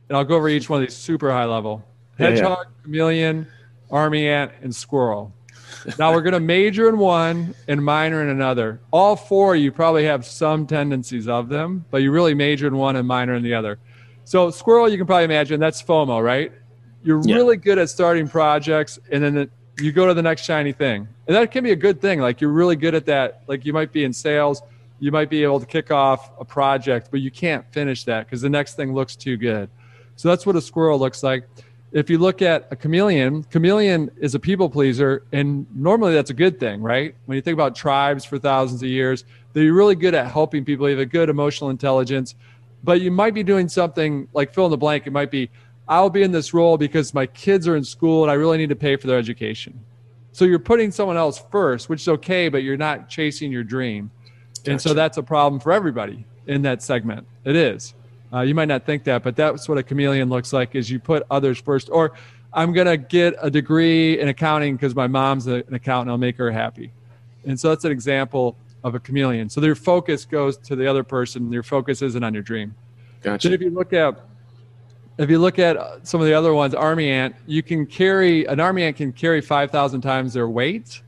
and 0.09 0.19
I'll 0.19 0.25
go 0.25 0.35
over 0.35 0.49
each 0.49 0.69
one 0.69 0.83
of 0.83 0.89
these 0.89 0.97
super 0.97 1.31
high 1.31 1.45
level. 1.45 1.85
Hedgehog, 2.19 2.43
yeah, 2.43 2.65
yeah. 2.65 2.83
chameleon, 2.83 3.47
army 3.89 4.27
ant, 4.27 4.51
and 4.63 4.75
squirrel. 4.75 5.33
Now 5.99 6.13
we're 6.13 6.23
going 6.23 6.33
to 6.35 6.41
major 6.41 6.89
in 6.89 6.99
one 6.99 7.55
and 7.67 7.85
minor 7.85 8.23
in 8.23 8.29
another. 8.29 8.81
All 8.91 9.17
four, 9.17 9.57
you 9.57 9.73
probably 9.73 10.05
have 10.05 10.27
some 10.27 10.67
tendencies 10.67 11.29
of 11.29 11.49
them, 11.49 11.85
but 11.91 11.99
you 11.99 12.11
really 12.11 12.35
major 12.35 12.67
in 12.67 12.77
one 12.77 12.97
and 12.97 13.07
minor 13.07 13.35
in 13.35 13.43
the 13.43 13.55
other. 13.55 13.79
So 14.25 14.51
squirrel, 14.51 14.89
you 14.89 14.99
can 14.99 15.07
probably 15.07 15.25
imagine 15.25 15.61
that's 15.61 15.83
FOMO, 15.83 16.23
right? 16.23 16.53
you're 17.03 17.23
yeah. 17.25 17.37
really 17.37 17.57
good 17.57 17.79
at 17.79 17.89
starting 17.89 18.29
projects 18.29 18.99
and 19.11 19.23
then 19.23 19.35
the, 19.35 19.51
you 19.81 19.93
go 19.93 20.07
to 20.07 20.15
the 20.15 20.23
next 20.23 20.43
shiny 20.43 20.73
thing 20.73 21.07
and 21.27 21.37
that 21.37 21.51
can 21.53 21.63
be 21.63 21.71
a 21.71 21.77
good 21.77 22.01
thing 22.01 22.21
like 22.21 22.41
you're 22.41 22.51
really 22.51 22.77
good 22.77 22.95
at 22.95 23.07
that 23.07 23.43
like 23.47 23.65
you 23.65 23.73
might 23.73 23.93
be 23.93 24.05
in 24.05 24.13
sales 24.13 24.63
you 25.01 25.13
might 25.13 25.31
be 25.31 25.43
able 25.43 25.61
to 25.61 25.67
kick 25.67 25.91
off 25.91 26.31
a 26.41 26.45
project 26.45 27.09
but 27.11 27.21
you 27.21 27.31
can't 27.31 27.65
finish 27.73 28.05
that 28.05 28.27
because 28.27 28.41
the 28.41 28.51
next 28.51 28.75
thing 28.75 28.93
looks 28.93 29.15
too 29.15 29.37
good 29.37 29.71
so 30.17 30.29
that's 30.29 30.45
what 30.45 30.57
a 30.57 30.61
squirrel 30.61 30.99
looks 30.99 31.23
like 31.23 31.49
if 31.91 32.11
you 32.11 32.19
look 32.19 32.43
at 32.43 32.69
a 32.71 32.77
chameleon 32.77 33.43
chameleon 33.45 34.11
is 34.19 34.35
a 34.35 34.39
people 34.39 34.69
pleaser 34.69 35.23
and 35.33 35.67
normally 35.75 36.13
that's 36.13 36.31
a 36.31 36.35
good 36.35 36.61
thing 36.61 36.83
right 36.83 37.15
when 37.27 37.37
you 37.37 37.43
think 37.43 37.55
about 37.55 37.75
tribes 37.75 38.25
for 38.25 38.39
thousands 38.39 38.83
of 38.83 38.89
years 38.89 39.25
they're 39.53 39.73
really 39.73 39.95
good 39.95 40.15
at 40.15 40.31
helping 40.31 40.65
people 40.65 40.89
you 40.89 40.97
have 40.97 41.03
a 41.03 41.07
good 41.07 41.29
emotional 41.29 41.71
intelligence 41.71 42.35
but 42.85 43.01
you 43.01 43.11
might 43.11 43.35
be 43.35 43.43
doing 43.43 43.69
something 43.69 44.29
like 44.35 44.53
fill 44.53 44.67
in 44.67 44.71
the 44.71 44.77
blank 44.77 45.07
it 45.07 45.13
might 45.13 45.31
be 45.31 45.51
I'll 45.89 46.11
be 46.11 46.23
in 46.23 46.33
this 46.33 46.53
role 46.53 46.77
because 46.77 47.15
my 47.15 47.27
kids 47.27 47.67
are 47.67 47.75
in 47.75 47.85
school 47.85 48.23
and 48.23 48.31
I 48.31 48.35
really 48.35 48.59
need 48.59 48.69
to 48.69 48.77
pay 48.77 48.97
for 48.97 49.07
their 49.07 49.19
education. 49.19 49.81
So 50.33 50.45
you're 50.45 50.59
putting 50.59 50.91
someone 50.91 51.17
else 51.17 51.43
first, 51.51 51.89
which 51.89 52.03
is 52.03 52.09
okay, 52.09 52.49
but 52.49 52.63
you're 52.63 52.77
not 52.77 53.09
chasing 53.09 53.51
your 53.51 53.65
dream. 53.65 54.11
Gotcha. 54.59 54.71
And 54.71 54.81
so 54.81 54.93
that's 54.93 55.17
a 55.17 55.23
problem 55.23 55.61
for 55.61 55.73
everybody 55.73 56.27
in 56.47 56.63
that 56.63 56.83
segment. 56.83 57.27
It 57.45 57.57
is. 57.57 57.95
Uh, 58.33 58.41
you 58.41 58.55
might 58.55 58.69
not 58.69 58.85
think 58.85 59.05
that, 59.05 59.23
but 59.23 59.37
that's 59.37 59.69
what 59.69 59.79
a 59.79 59.83
chameleon 59.83 60.29
looks 60.29 60.53
like 60.53 60.75
is 60.75 60.91
you 60.91 60.99
put 60.99 61.23
others 61.31 61.59
first. 61.59 61.89
Or 61.91 62.13
I'm 62.53 62.73
going 62.73 62.87
to 62.87 62.97
get 62.97 63.35
a 63.41 63.51
degree 63.51 64.21
in 64.21 64.29
accounting 64.29 64.77
because 64.77 64.95
my 64.95 65.07
mom's 65.07 65.47
an 65.47 65.65
accountant. 65.73 66.11
I'll 66.11 66.19
make 66.19 66.37
her 66.37 66.51
happy. 66.51 66.93
And 67.47 67.59
so 67.59 67.71
that's 67.71 67.85
an 67.85 67.93
example 67.93 68.57
of 68.85 68.95
a 68.95 69.01
chameleon. 69.01 69.49
So 69.49 69.61
their 69.61 69.75
focus 69.75 70.25
goes 70.25 70.57
to 70.59 70.77
the 70.77 70.87
other 70.87 71.03
person. 71.03 71.53
Your 71.53 71.63
focus 71.63 72.03
isn't 72.03 72.23
on 72.23 72.35
your 72.35 72.43
dream. 72.43 72.75
Gotcha. 73.23 73.49
Then 73.49 73.55
if 73.55 73.63
you 73.63 73.71
look 73.71 73.93
at 73.93 74.21
if 75.19 75.29
you 75.29 75.41
look 75.41 75.59
at 75.59 76.07
some 76.07 76.21
of 76.21 76.29
the 76.29 76.35
other 76.35 76.55
ones, 76.55 76.75
army 76.75 77.11
ant, 77.11 77.35
you 77.47 77.61
can 77.63 77.87
carry 77.87 78.45
an 78.47 78.61
army 78.61 78.85
ant 78.85 78.97
can 78.97 79.13
carry 79.13 79.41
5,000 79.41 80.01
times 80.01 80.33
their 80.33 80.49
weight, 80.49 81.03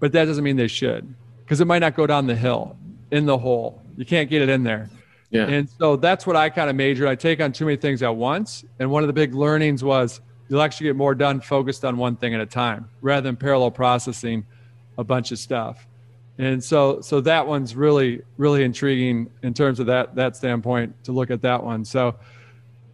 but 0.00 0.10
that 0.12 0.24
doesn't 0.24 0.42
mean 0.42 0.56
they 0.56 0.66
should 0.66 1.14
because 1.44 1.60
it 1.60 1.66
might 1.66 1.78
not 1.78 1.94
go 1.94 2.06
down 2.06 2.26
the 2.26 2.34
hill 2.34 2.76
in 3.12 3.26
the 3.26 3.38
hole. 3.38 3.80
You 3.96 4.04
can't 4.04 4.28
get 4.28 4.42
it 4.42 4.48
in 4.48 4.64
there. 4.64 4.90
Yeah. 5.30 5.46
And 5.46 5.68
so 5.68 5.96
that's 5.96 6.26
what 6.26 6.36
I 6.36 6.48
kind 6.48 6.70
of 6.70 6.76
majored. 6.76 7.08
I 7.08 7.14
take 7.14 7.40
on 7.40 7.52
too 7.52 7.66
many 7.66 7.76
things 7.76 8.02
at 8.02 8.14
once. 8.14 8.64
And 8.78 8.90
one 8.90 9.02
of 9.02 9.08
the 9.08 9.12
big 9.12 9.34
learnings 9.34 9.84
was 9.84 10.20
you'll 10.48 10.62
actually 10.62 10.86
get 10.86 10.96
more 10.96 11.14
done 11.14 11.40
focused 11.40 11.84
on 11.84 11.98
one 11.98 12.16
thing 12.16 12.34
at 12.34 12.40
a 12.40 12.46
time 12.46 12.88
rather 13.02 13.22
than 13.22 13.36
parallel 13.36 13.70
processing 13.70 14.46
a 14.96 15.04
bunch 15.04 15.30
of 15.32 15.38
stuff. 15.38 15.86
And 16.38 16.62
so 16.62 17.00
so 17.00 17.20
that 17.22 17.46
one's 17.46 17.74
really, 17.74 18.22
really 18.36 18.62
intriguing 18.62 19.28
in 19.42 19.52
terms 19.54 19.80
of 19.80 19.86
that 19.86 20.14
that 20.14 20.36
standpoint 20.36 21.04
to 21.04 21.12
look 21.12 21.30
at 21.30 21.42
that 21.42 21.62
one. 21.62 21.84
So 21.84 22.14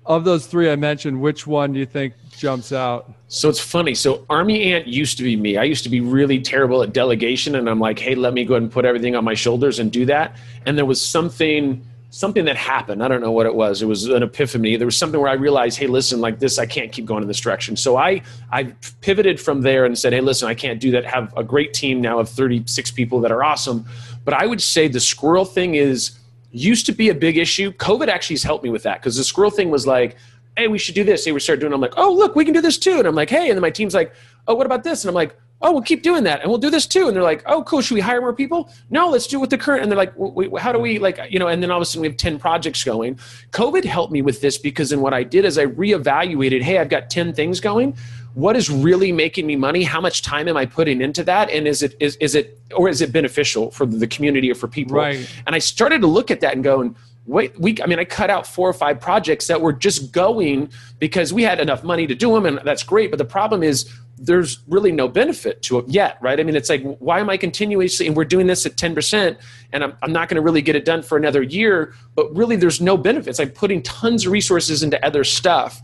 of 0.06 0.24
those 0.24 0.46
three 0.46 0.70
I 0.70 0.76
mentioned, 0.76 1.20
which 1.20 1.46
one 1.46 1.72
do 1.72 1.78
you 1.78 1.86
think 1.86 2.14
jumps 2.36 2.72
out? 2.72 3.12
So 3.28 3.48
it's 3.48 3.60
funny. 3.60 3.94
So 3.94 4.24
Army 4.28 4.72
Ant 4.72 4.86
used 4.86 5.16
to 5.18 5.24
be 5.24 5.36
me. 5.36 5.56
I 5.56 5.64
used 5.64 5.84
to 5.84 5.90
be 5.90 6.00
really 6.00 6.40
terrible 6.40 6.82
at 6.82 6.92
delegation, 6.92 7.54
and 7.54 7.70
I'm 7.70 7.80
like, 7.80 7.98
hey, 7.98 8.14
let 8.14 8.34
me 8.34 8.44
go 8.44 8.54
ahead 8.54 8.62
and 8.62 8.72
put 8.72 8.84
everything 8.84 9.14
on 9.14 9.24
my 9.24 9.34
shoulders 9.34 9.78
and 9.78 9.90
do 9.90 10.04
that. 10.06 10.36
And 10.66 10.76
there 10.76 10.84
was 10.84 11.00
something 11.00 11.84
something 12.14 12.44
that 12.44 12.56
happened. 12.56 13.02
I 13.02 13.08
don't 13.08 13.20
know 13.20 13.32
what 13.32 13.44
it 13.44 13.56
was. 13.56 13.82
It 13.82 13.86
was 13.86 14.06
an 14.06 14.22
epiphany. 14.22 14.76
There 14.76 14.86
was 14.86 14.96
something 14.96 15.20
where 15.20 15.28
I 15.28 15.34
realized, 15.34 15.80
hey, 15.80 15.88
listen, 15.88 16.20
like 16.20 16.38
this, 16.38 16.60
I 16.60 16.66
can't 16.66 16.92
keep 16.92 17.06
going 17.06 17.22
in 17.22 17.26
this 17.28 17.40
direction. 17.40 17.74
So 17.74 17.96
I 17.96 18.22
I 18.52 18.72
pivoted 19.00 19.40
from 19.40 19.62
there 19.62 19.84
and 19.84 19.98
said, 19.98 20.12
hey, 20.12 20.20
listen, 20.20 20.48
I 20.48 20.54
can't 20.54 20.80
do 20.80 20.92
that. 20.92 21.04
Have 21.04 21.36
a 21.36 21.42
great 21.42 21.74
team 21.74 22.00
now 22.00 22.20
of 22.20 22.28
36 22.28 22.92
people 22.92 23.20
that 23.22 23.32
are 23.32 23.42
awesome. 23.42 23.84
But 24.24 24.34
I 24.34 24.46
would 24.46 24.62
say 24.62 24.86
the 24.86 25.00
squirrel 25.00 25.44
thing 25.44 25.74
is 25.74 26.16
used 26.52 26.86
to 26.86 26.92
be 26.92 27.08
a 27.08 27.14
big 27.14 27.36
issue. 27.36 27.72
COVID 27.72 28.06
actually 28.06 28.34
has 28.34 28.44
helped 28.44 28.62
me 28.62 28.70
with 28.70 28.84
that 28.84 29.00
because 29.00 29.16
the 29.16 29.24
squirrel 29.24 29.50
thing 29.50 29.70
was 29.70 29.84
like, 29.84 30.16
hey, 30.56 30.68
we 30.68 30.78
should 30.78 30.94
do 30.94 31.02
this. 31.02 31.24
Hey, 31.24 31.32
we 31.32 31.40
start 31.40 31.58
doing. 31.58 31.72
It. 31.72 31.74
I'm 31.74 31.80
like, 31.80 31.94
oh, 31.96 32.12
look, 32.12 32.36
we 32.36 32.44
can 32.44 32.54
do 32.54 32.60
this 32.60 32.78
too. 32.78 32.98
And 32.98 33.08
I'm 33.08 33.16
like, 33.16 33.28
hey, 33.28 33.48
and 33.48 33.56
then 33.56 33.60
my 33.60 33.70
team's 33.70 33.92
like, 33.92 34.14
oh, 34.46 34.54
what 34.54 34.66
about 34.66 34.84
this? 34.84 35.02
And 35.02 35.08
I'm 35.08 35.16
like, 35.16 35.36
oh, 35.62 35.72
we'll 35.72 35.82
keep 35.82 36.02
doing 36.02 36.24
that, 36.24 36.40
and 36.40 36.50
we'll 36.50 36.58
do 36.58 36.70
this 36.70 36.86
too. 36.86 37.08
And 37.08 37.16
they're 37.16 37.22
like, 37.22 37.42
oh, 37.46 37.62
cool. 37.64 37.80
Should 37.80 37.94
we 37.94 38.00
hire 38.00 38.20
more 38.20 38.34
people? 38.34 38.70
No, 38.90 39.08
let's 39.08 39.26
do 39.26 39.38
it 39.38 39.40
with 39.40 39.50
the 39.50 39.58
current. 39.58 39.82
And 39.82 39.90
they're 39.90 39.96
like, 39.96 40.12
how 40.58 40.72
do 40.72 40.78
we 40.78 40.98
like, 40.98 41.18
you 41.30 41.38
know? 41.38 41.48
And 41.48 41.62
then 41.62 41.70
all 41.70 41.78
of 41.78 41.82
a 41.82 41.86
sudden 41.86 42.02
we 42.02 42.08
have 42.08 42.16
ten 42.16 42.38
projects 42.38 42.84
going. 42.84 43.18
COVID 43.52 43.84
helped 43.84 44.12
me 44.12 44.22
with 44.22 44.40
this 44.40 44.58
because 44.58 44.90
then 44.90 45.00
what 45.00 45.14
I 45.14 45.22
did 45.22 45.44
is 45.44 45.56
I 45.58 45.66
reevaluated. 45.66 46.62
Hey, 46.62 46.78
I've 46.78 46.90
got 46.90 47.10
ten 47.10 47.32
things 47.32 47.60
going 47.60 47.96
what 48.34 48.56
is 48.56 48.68
really 48.68 49.12
making 49.12 49.46
me 49.46 49.54
money 49.54 49.82
how 49.82 50.00
much 50.00 50.22
time 50.22 50.48
am 50.48 50.56
i 50.56 50.66
putting 50.66 51.00
into 51.00 51.22
that 51.22 51.48
and 51.50 51.66
is 51.66 51.82
it 51.82 51.96
is, 52.00 52.16
is 52.16 52.34
it 52.34 52.58
or 52.76 52.88
is 52.88 53.00
it 53.00 53.12
beneficial 53.12 53.70
for 53.70 53.86
the 53.86 54.06
community 54.06 54.50
or 54.50 54.54
for 54.54 54.68
people 54.68 54.96
right 54.96 55.30
and 55.46 55.54
i 55.54 55.58
started 55.58 56.00
to 56.00 56.06
look 56.06 56.30
at 56.30 56.40
that 56.40 56.54
and 56.54 56.64
go 56.64 56.94
wait, 57.26 57.58
we, 57.58 57.76
I 57.82 57.86
mean, 57.86 57.98
I 57.98 58.04
cut 58.04 58.30
out 58.30 58.46
four 58.46 58.68
or 58.68 58.72
five 58.72 59.00
projects 59.00 59.46
that 59.46 59.60
were 59.60 59.72
just 59.72 60.12
going 60.12 60.70
because 60.98 61.32
we 61.32 61.42
had 61.42 61.60
enough 61.60 61.82
money 61.82 62.06
to 62.06 62.14
do 62.14 62.32
them, 62.32 62.46
and 62.46 62.60
that's 62.64 62.82
great. 62.82 63.10
But 63.10 63.18
the 63.18 63.24
problem 63.24 63.62
is, 63.62 63.92
there's 64.16 64.60
really 64.68 64.92
no 64.92 65.08
benefit 65.08 65.60
to 65.62 65.78
it 65.78 65.88
yet, 65.88 66.18
right? 66.20 66.38
I 66.38 66.44
mean, 66.44 66.54
it's 66.54 66.68
like, 66.68 66.82
why 66.98 67.18
am 67.18 67.28
I 67.28 67.36
continuously, 67.36 68.06
and 68.06 68.16
we're 68.16 68.24
doing 68.24 68.46
this 68.46 68.64
at 68.64 68.76
10%, 68.76 69.36
and 69.72 69.84
I'm, 69.84 69.96
I'm 70.02 70.12
not 70.12 70.28
going 70.28 70.36
to 70.36 70.42
really 70.42 70.62
get 70.62 70.76
it 70.76 70.84
done 70.84 71.02
for 71.02 71.18
another 71.18 71.42
year, 71.42 71.94
but 72.14 72.34
really 72.34 72.56
there's 72.56 72.80
no 72.80 72.96
benefits. 72.96 73.40
I'm 73.40 73.50
putting 73.50 73.82
tons 73.82 74.26
of 74.26 74.32
resources 74.32 74.82
into 74.82 75.04
other 75.04 75.24
stuff 75.24 75.82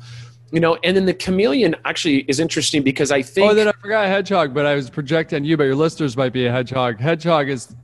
you 0.52 0.58
know 0.58 0.76
and 0.82 0.96
then 0.96 1.06
the 1.06 1.14
chameleon 1.14 1.76
actually 1.84 2.18
is 2.22 2.40
interesting 2.40 2.82
because 2.82 3.12
i 3.12 3.18
oh, 3.18 3.22
think 3.22 3.50
oh 3.52 3.54
then 3.54 3.68
i 3.68 3.72
forgot 3.80 4.06
hedgehog 4.06 4.52
but 4.52 4.66
i 4.66 4.74
was 4.74 4.90
projecting 4.90 5.44
you 5.44 5.56
but 5.56 5.62
your 5.62 5.76
listeners 5.76 6.16
might 6.16 6.32
be 6.32 6.46
a 6.46 6.50
hedgehog 6.50 6.98
hedgehog 6.98 7.48
is 7.48 7.76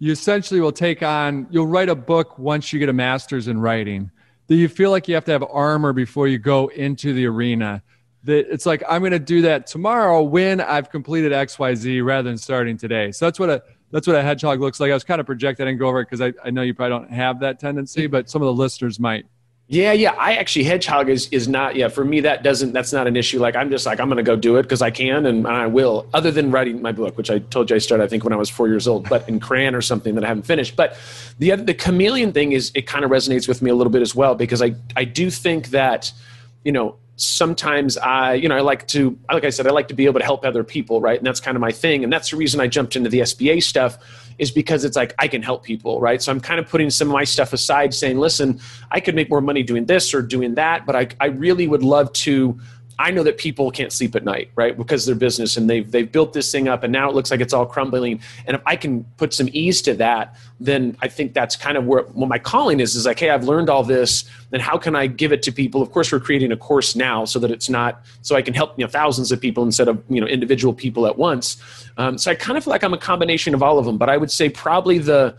you 0.00 0.10
essentially 0.10 0.60
will 0.60 0.72
take 0.72 1.02
on 1.02 1.46
you'll 1.50 1.68
write 1.68 1.88
a 1.88 1.94
book 1.94 2.38
once 2.38 2.72
you 2.72 2.80
get 2.80 2.88
a 2.88 2.92
master's 2.92 3.46
in 3.46 3.60
writing 3.60 4.10
that 4.50 4.56
you 4.56 4.68
feel 4.68 4.90
like 4.90 5.06
you 5.06 5.14
have 5.14 5.24
to 5.24 5.30
have 5.30 5.44
armor 5.48 5.92
before 5.92 6.26
you 6.26 6.36
go 6.36 6.66
into 6.68 7.12
the 7.12 7.24
arena. 7.24 7.80
That 8.24 8.52
it's 8.52 8.66
like 8.66 8.82
i'm 8.88 9.00
going 9.00 9.12
to 9.12 9.18
do 9.20 9.42
that 9.42 9.66
tomorrow 9.68 10.22
when 10.22 10.60
i've 10.60 10.90
completed 10.90 11.32
xyz 11.32 12.04
rather 12.04 12.28
than 12.28 12.36
starting 12.36 12.76
today. 12.76 13.12
So 13.12 13.26
that's 13.26 13.38
what 13.38 13.48
a 13.48 13.62
that's 13.92 14.08
what 14.08 14.16
a 14.16 14.22
hedgehog 14.22 14.60
looks 14.60 14.80
like. 14.80 14.90
I 14.90 14.94
was 14.94 15.04
kind 15.04 15.20
of 15.20 15.26
projecting 15.26 15.68
and 15.68 15.78
go 15.78 15.86
over 15.86 16.00
it 16.00 16.10
because 16.10 16.20
I, 16.20 16.32
I 16.44 16.50
know 16.50 16.62
you 16.62 16.74
probably 16.74 16.98
don't 16.98 17.12
have 17.12 17.40
that 17.40 17.60
tendency 17.60 18.08
but 18.08 18.28
some 18.28 18.42
of 18.42 18.46
the 18.46 18.52
listeners 18.52 18.98
might 18.98 19.24
yeah, 19.72 19.92
yeah. 19.92 20.10
I 20.18 20.34
actually 20.34 20.64
hedgehog 20.64 21.08
is 21.08 21.28
is 21.28 21.46
not. 21.46 21.76
Yeah, 21.76 21.86
for 21.86 22.04
me 22.04 22.18
that 22.22 22.42
doesn't. 22.42 22.72
That's 22.72 22.92
not 22.92 23.06
an 23.06 23.16
issue. 23.16 23.38
Like 23.38 23.54
I'm 23.54 23.70
just 23.70 23.86
like 23.86 24.00
I'm 24.00 24.10
to 24.10 24.20
go 24.20 24.34
do 24.34 24.56
it 24.56 24.64
because 24.64 24.82
I 24.82 24.90
can 24.90 25.26
and 25.26 25.46
I 25.46 25.68
will. 25.68 26.08
Other 26.12 26.32
than 26.32 26.50
writing 26.50 26.82
my 26.82 26.90
book, 26.90 27.16
which 27.16 27.30
I 27.30 27.38
told 27.38 27.70
you 27.70 27.76
I 27.76 27.78
started 27.78 28.02
I 28.02 28.08
think 28.08 28.24
when 28.24 28.32
I 28.32 28.36
was 28.36 28.50
four 28.50 28.66
years 28.66 28.88
old, 28.88 29.08
but 29.08 29.28
in 29.28 29.38
crayon 29.38 29.76
or 29.76 29.80
something 29.80 30.16
that 30.16 30.24
I 30.24 30.26
haven't 30.26 30.42
finished. 30.42 30.74
But 30.74 30.98
the 31.38 31.52
other, 31.52 31.62
the 31.62 31.74
chameleon 31.74 32.32
thing 32.32 32.50
is 32.50 32.72
it 32.74 32.88
kind 32.88 33.04
of 33.04 33.12
resonates 33.12 33.46
with 33.46 33.62
me 33.62 33.70
a 33.70 33.74
little 33.76 33.92
bit 33.92 34.02
as 34.02 34.12
well 34.12 34.34
because 34.34 34.60
I 34.60 34.74
I 34.96 35.04
do 35.04 35.30
think 35.30 35.68
that 35.68 36.12
you 36.64 36.72
know 36.72 36.96
sometimes 37.20 37.96
I, 37.98 38.34
you 38.34 38.48
know, 38.48 38.56
I 38.56 38.60
like 38.60 38.86
to, 38.88 39.18
like 39.30 39.44
I 39.44 39.50
said, 39.50 39.66
I 39.66 39.70
like 39.70 39.88
to 39.88 39.94
be 39.94 40.06
able 40.06 40.20
to 40.20 40.24
help 40.24 40.44
other 40.44 40.64
people, 40.64 41.00
right? 41.00 41.18
And 41.18 41.26
that's 41.26 41.40
kind 41.40 41.56
of 41.56 41.60
my 41.60 41.72
thing. 41.72 42.02
And 42.04 42.12
that's 42.12 42.30
the 42.30 42.36
reason 42.36 42.60
I 42.60 42.66
jumped 42.66 42.96
into 42.96 43.10
the 43.10 43.20
SBA 43.20 43.62
stuff 43.62 43.98
is 44.38 44.50
because 44.50 44.84
it's 44.84 44.96
like 44.96 45.14
I 45.18 45.28
can 45.28 45.42
help 45.42 45.62
people, 45.62 46.00
right? 46.00 46.22
So 46.22 46.32
I'm 46.32 46.40
kind 46.40 46.58
of 46.58 46.68
putting 46.68 46.88
some 46.88 47.08
of 47.08 47.12
my 47.12 47.24
stuff 47.24 47.52
aside 47.52 47.92
saying, 47.92 48.18
listen, 48.18 48.60
I 48.90 49.00
could 49.00 49.14
make 49.14 49.28
more 49.28 49.42
money 49.42 49.62
doing 49.62 49.84
this 49.84 50.14
or 50.14 50.22
doing 50.22 50.54
that, 50.54 50.86
but 50.86 50.96
I, 50.96 51.08
I 51.20 51.26
really 51.26 51.68
would 51.68 51.82
love 51.82 52.12
to 52.14 52.58
I 53.00 53.10
know 53.10 53.22
that 53.22 53.38
people 53.38 53.70
can't 53.70 53.90
sleep 53.90 54.14
at 54.14 54.24
night, 54.24 54.50
right? 54.56 54.76
Because 54.76 55.06
their 55.06 55.14
business 55.14 55.56
and 55.56 55.70
they've 55.70 55.90
they've 55.90 56.10
built 56.10 56.34
this 56.34 56.52
thing 56.52 56.68
up 56.68 56.82
and 56.82 56.92
now 56.92 57.08
it 57.08 57.14
looks 57.14 57.30
like 57.30 57.40
it's 57.40 57.54
all 57.54 57.64
crumbling. 57.64 58.20
And 58.46 58.54
if 58.56 58.62
I 58.66 58.76
can 58.76 59.04
put 59.16 59.32
some 59.32 59.48
ease 59.52 59.80
to 59.82 59.94
that, 59.94 60.36
then 60.60 60.98
I 61.00 61.08
think 61.08 61.32
that's 61.32 61.56
kind 61.56 61.78
of 61.78 61.86
where 61.86 62.02
what 62.02 62.28
my 62.28 62.38
calling 62.38 62.78
is 62.78 62.94
is 62.94 63.06
like, 63.06 63.18
hey, 63.18 63.30
I've 63.30 63.44
learned 63.44 63.70
all 63.70 63.82
this, 63.82 64.24
then 64.50 64.60
how 64.60 64.76
can 64.76 64.94
I 64.94 65.06
give 65.06 65.32
it 65.32 65.42
to 65.44 65.52
people? 65.52 65.80
Of 65.80 65.92
course, 65.92 66.12
we're 66.12 66.20
creating 66.20 66.52
a 66.52 66.58
course 66.58 66.94
now 66.94 67.24
so 67.24 67.38
that 67.38 67.50
it's 67.50 67.70
not 67.70 68.02
so 68.20 68.36
I 68.36 68.42
can 68.42 68.52
help 68.52 68.78
you 68.78 68.84
know 68.84 68.90
thousands 68.90 69.32
of 69.32 69.40
people 69.40 69.64
instead 69.64 69.88
of 69.88 70.02
you 70.10 70.20
know 70.20 70.26
individual 70.26 70.74
people 70.74 71.06
at 71.06 71.16
once. 71.16 71.56
Um, 71.96 72.18
so 72.18 72.30
I 72.30 72.34
kind 72.34 72.58
of 72.58 72.64
feel 72.64 72.70
like 72.72 72.84
I'm 72.84 72.92
a 72.92 72.98
combination 72.98 73.54
of 73.54 73.62
all 73.62 73.78
of 73.78 73.86
them, 73.86 73.96
but 73.96 74.10
I 74.10 74.18
would 74.18 74.30
say 74.30 74.50
probably 74.50 74.98
the 74.98 75.34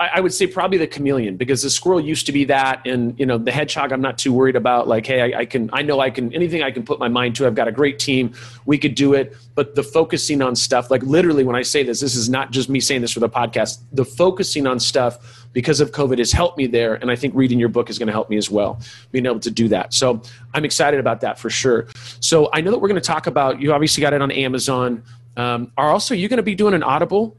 I 0.00 0.20
would 0.20 0.34
say 0.34 0.46
probably 0.46 0.78
the 0.78 0.86
chameleon 0.86 1.36
because 1.36 1.62
the 1.62 1.70
squirrel 1.70 2.00
used 2.00 2.26
to 2.26 2.32
be 2.32 2.44
that, 2.46 2.86
and 2.86 3.18
you 3.18 3.26
know 3.26 3.38
the 3.38 3.52
hedgehog. 3.52 3.92
I'm 3.92 4.00
not 4.00 4.18
too 4.18 4.32
worried 4.32 4.56
about. 4.56 4.88
Like, 4.88 5.06
hey, 5.06 5.34
I, 5.34 5.40
I, 5.40 5.44
can, 5.46 5.70
I 5.72 5.82
know 5.82 6.00
I 6.00 6.10
can 6.10 6.32
anything 6.34 6.62
I 6.62 6.70
can 6.70 6.84
put 6.84 6.98
my 6.98 7.08
mind 7.08 7.36
to. 7.36 7.46
I've 7.46 7.54
got 7.54 7.68
a 7.68 7.72
great 7.72 7.98
team. 7.98 8.34
We 8.66 8.78
could 8.78 8.94
do 8.94 9.14
it. 9.14 9.36
But 9.54 9.74
the 9.74 9.82
focusing 9.82 10.42
on 10.42 10.56
stuff, 10.56 10.90
like 10.90 11.02
literally, 11.02 11.44
when 11.44 11.56
I 11.56 11.62
say 11.62 11.82
this, 11.82 12.00
this 12.00 12.16
is 12.16 12.28
not 12.28 12.50
just 12.50 12.68
me 12.68 12.80
saying 12.80 13.00
this 13.00 13.12
for 13.12 13.20
the 13.20 13.28
podcast. 13.28 13.80
The 13.92 14.04
focusing 14.04 14.66
on 14.66 14.80
stuff 14.80 15.46
because 15.52 15.80
of 15.80 15.92
COVID 15.92 16.18
has 16.18 16.32
helped 16.32 16.58
me 16.58 16.66
there, 16.66 16.94
and 16.94 17.10
I 17.10 17.16
think 17.16 17.34
reading 17.34 17.58
your 17.58 17.68
book 17.68 17.88
is 17.88 17.98
going 17.98 18.08
to 18.08 18.12
help 18.12 18.28
me 18.28 18.36
as 18.36 18.50
well, 18.50 18.80
being 19.12 19.24
able 19.24 19.40
to 19.40 19.50
do 19.50 19.68
that. 19.68 19.94
So 19.94 20.20
I'm 20.52 20.64
excited 20.64 21.00
about 21.00 21.20
that 21.22 21.38
for 21.38 21.48
sure. 21.48 21.86
So 22.20 22.50
I 22.52 22.60
know 22.60 22.70
that 22.72 22.78
we're 22.78 22.88
going 22.88 23.00
to 23.00 23.06
talk 23.06 23.26
about. 23.26 23.60
You 23.60 23.72
obviously 23.72 24.00
got 24.02 24.12
it 24.12 24.20
on 24.20 24.30
Amazon. 24.32 25.02
Um, 25.36 25.72
are 25.76 25.90
also 25.90 26.14
you 26.14 26.28
going 26.28 26.38
to 26.38 26.42
be 26.42 26.54
doing 26.54 26.74
an 26.74 26.82
Audible? 26.82 27.36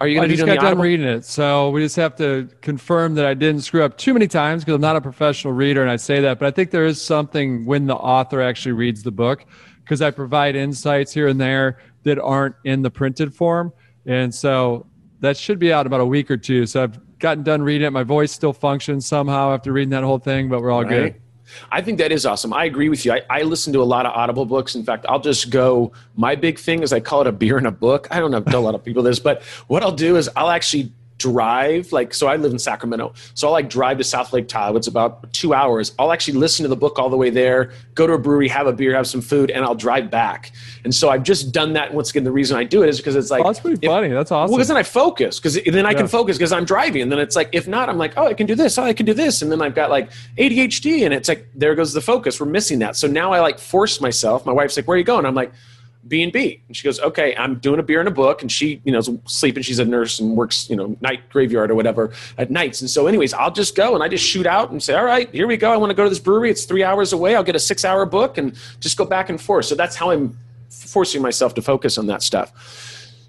Are 0.00 0.08
you 0.08 0.16
going 0.16 0.30
to 0.30 0.36
doing 0.36 0.54
got 0.54 0.62
done 0.62 0.78
reading 0.78 1.06
it, 1.06 1.26
so 1.26 1.68
we 1.70 1.82
just 1.82 1.96
have 1.96 2.16
to 2.16 2.48
confirm 2.62 3.14
that 3.16 3.26
I 3.26 3.34
didn't 3.34 3.60
screw 3.60 3.82
up 3.82 3.98
too 3.98 4.14
many 4.14 4.26
times 4.26 4.64
because 4.64 4.76
I'm 4.76 4.80
not 4.80 4.96
a 4.96 5.00
professional 5.00 5.52
reader, 5.52 5.82
and 5.82 5.90
I 5.90 5.96
say 5.96 6.22
that. 6.22 6.38
But 6.38 6.46
I 6.46 6.50
think 6.52 6.70
there 6.70 6.86
is 6.86 7.02
something 7.02 7.66
when 7.66 7.86
the 7.86 7.96
author 7.96 8.40
actually 8.40 8.72
reads 8.72 9.02
the 9.02 9.10
book, 9.10 9.44
because 9.84 10.00
I 10.00 10.10
provide 10.10 10.56
insights 10.56 11.12
here 11.12 11.28
and 11.28 11.38
there 11.38 11.78
that 12.04 12.18
aren't 12.18 12.54
in 12.64 12.80
the 12.80 12.90
printed 12.90 13.34
form, 13.34 13.74
and 14.06 14.34
so 14.34 14.86
that 15.20 15.36
should 15.36 15.58
be 15.58 15.70
out 15.70 15.86
about 15.86 16.00
a 16.00 16.06
week 16.06 16.30
or 16.30 16.38
two. 16.38 16.64
So 16.64 16.82
I've 16.82 17.18
gotten 17.18 17.44
done 17.44 17.60
reading 17.60 17.86
it. 17.86 17.90
My 17.90 18.02
voice 18.02 18.32
still 18.32 18.54
functions 18.54 19.06
somehow 19.06 19.52
after 19.52 19.70
reading 19.70 19.90
that 19.90 20.02
whole 20.02 20.18
thing, 20.18 20.48
but 20.48 20.62
we're 20.62 20.70
all 20.70 20.84
right. 20.84 21.12
good. 21.12 21.22
I 21.70 21.80
think 21.80 21.98
that 21.98 22.12
is 22.12 22.26
awesome. 22.26 22.52
I 22.52 22.64
agree 22.64 22.88
with 22.88 23.04
you. 23.04 23.12
I, 23.12 23.22
I, 23.30 23.42
listen 23.42 23.72
to 23.72 23.82
a 23.82 23.84
lot 23.84 24.06
of 24.06 24.12
Audible 24.12 24.46
books. 24.46 24.74
In 24.74 24.84
fact, 24.84 25.06
I'll 25.08 25.20
just 25.20 25.50
go. 25.50 25.92
My 26.16 26.34
big 26.34 26.58
thing 26.58 26.82
is 26.82 26.92
I 26.92 27.00
call 27.00 27.22
it 27.22 27.26
a 27.26 27.32
beer 27.32 27.58
and 27.58 27.66
a 27.66 27.72
book. 27.72 28.08
I 28.10 28.20
don't 28.20 28.30
know, 28.30 28.42
a 28.46 28.60
lot 28.60 28.74
of 28.74 28.84
people 28.84 29.02
this, 29.02 29.18
but 29.18 29.42
what 29.66 29.82
I'll 29.82 29.92
do 29.92 30.16
is 30.16 30.28
I'll 30.36 30.50
actually 30.50 30.92
drive 31.20 31.92
like 31.92 32.14
so 32.14 32.26
i 32.26 32.36
live 32.36 32.50
in 32.50 32.58
sacramento. 32.58 33.12
So 33.34 33.46
i'll 33.46 33.52
like 33.52 33.68
drive 33.68 33.98
to 33.98 34.04
south 34.04 34.32
lake 34.32 34.48
tahoe. 34.48 34.76
It's 34.76 34.86
about 34.86 35.32
two 35.32 35.52
hours. 35.52 35.94
I'll 35.98 36.12
actually 36.12 36.38
listen 36.38 36.62
to 36.64 36.68
the 36.68 36.76
book 36.76 36.98
all 36.98 37.10
the 37.10 37.16
way 37.16 37.30
there 37.30 37.72
go 37.94 38.06
to 38.06 38.14
a 38.14 38.18
brewery 38.18 38.48
have 38.48 38.66
a 38.66 38.72
beer 38.72 38.94
have 38.94 39.06
some 39.06 39.20
food 39.20 39.50
and 39.50 39.64
i'll 39.64 39.74
drive 39.74 40.10
back. 40.10 40.52
And 40.84 40.94
so 40.94 41.10
i've 41.10 41.22
just 41.22 41.52
done 41.52 41.74
that. 41.74 41.92
Once 41.92 42.10
again 42.10 42.24
the 42.24 42.32
reason 42.32 42.56
i 42.56 42.64
do 42.64 42.82
it 42.82 42.88
is 42.88 42.96
because 42.96 43.14
it's 43.14 43.30
like 43.30 43.42
oh, 43.42 43.48
that's 43.48 43.60
pretty 43.60 43.78
if, 43.82 43.90
funny. 43.90 44.08
That's 44.08 44.32
awesome 44.32 44.50
well 44.50 44.58
because 44.58 44.68
then 44.68 44.78
i 44.78 44.82
focus 44.82 45.38
because 45.38 45.54
then 45.62 45.84
i 45.86 45.90
yeah. 45.90 45.98
can 45.98 46.08
focus 46.08 46.38
because 46.38 46.52
i'm 46.52 46.64
driving. 46.64 47.02
And 47.02 47.12
then 47.12 47.18
it's 47.18 47.36
like 47.36 47.50
if 47.52 47.68
not 47.68 47.88
i'm 47.90 47.98
like 47.98 48.14
oh 48.16 48.26
i 48.26 48.34
can 48.34 48.46
do 48.46 48.54
this 48.54 48.78
oh 48.78 48.84
i 48.84 48.94
can 48.94 49.04
do 49.04 49.14
this. 49.14 49.42
And 49.42 49.52
then 49.52 49.60
i've 49.60 49.74
got 49.74 49.90
like 49.90 50.10
adhd 50.38 51.04
and 51.04 51.12
it's 51.12 51.28
like 51.28 51.46
there 51.54 51.74
goes 51.74 51.92
the 51.92 52.00
focus. 52.00 52.40
We're 52.40 52.46
missing 52.46 52.78
that. 52.78 52.96
So 52.96 53.06
now 53.06 53.32
i 53.32 53.40
like 53.40 53.58
force 53.58 54.00
myself. 54.00 54.46
My 54.46 54.52
wife's 54.52 54.76
like 54.76 54.88
where 54.88 54.94
are 54.94 54.98
you 54.98 55.04
going? 55.04 55.26
I'm 55.26 55.34
like 55.34 55.52
B 56.08 56.22
and 56.22 56.32
B. 56.32 56.62
And 56.66 56.76
she 56.76 56.84
goes, 56.84 56.98
okay, 57.00 57.36
I'm 57.36 57.56
doing 57.56 57.78
a 57.78 57.82
beer 57.82 58.00
and 58.00 58.08
a 58.08 58.12
book. 58.12 58.42
And 58.42 58.50
she, 58.50 58.80
you 58.84 58.92
know, 58.92 58.98
is 58.98 59.10
sleeping. 59.26 59.62
She's 59.62 59.78
a 59.78 59.84
nurse 59.84 60.18
and 60.18 60.36
works, 60.36 60.68
you 60.70 60.76
know, 60.76 60.96
night 61.00 61.28
graveyard 61.28 61.70
or 61.70 61.74
whatever 61.74 62.12
at 62.38 62.50
nights. 62.50 62.80
And 62.80 62.88
so, 62.88 63.06
anyways, 63.06 63.34
I'll 63.34 63.50
just 63.50 63.76
go 63.76 63.94
and 63.94 64.02
I 64.02 64.08
just 64.08 64.24
shoot 64.24 64.46
out 64.46 64.70
and 64.70 64.82
say, 64.82 64.94
all 64.94 65.04
right, 65.04 65.32
here 65.32 65.46
we 65.46 65.56
go. 65.56 65.72
I 65.72 65.76
want 65.76 65.90
to 65.90 65.94
go 65.94 66.04
to 66.04 66.08
this 66.08 66.18
brewery. 66.18 66.50
It's 66.50 66.64
three 66.64 66.82
hours 66.82 67.12
away. 67.12 67.36
I'll 67.36 67.44
get 67.44 67.56
a 67.56 67.60
six 67.60 67.84
hour 67.84 68.06
book 68.06 68.38
and 68.38 68.56
just 68.80 68.96
go 68.96 69.04
back 69.04 69.28
and 69.28 69.40
forth. 69.40 69.66
So 69.66 69.74
that's 69.74 69.96
how 69.96 70.10
I'm 70.10 70.36
forcing 70.70 71.20
myself 71.20 71.54
to 71.54 71.62
focus 71.62 71.98
on 71.98 72.06
that 72.06 72.22
stuff. 72.22 72.52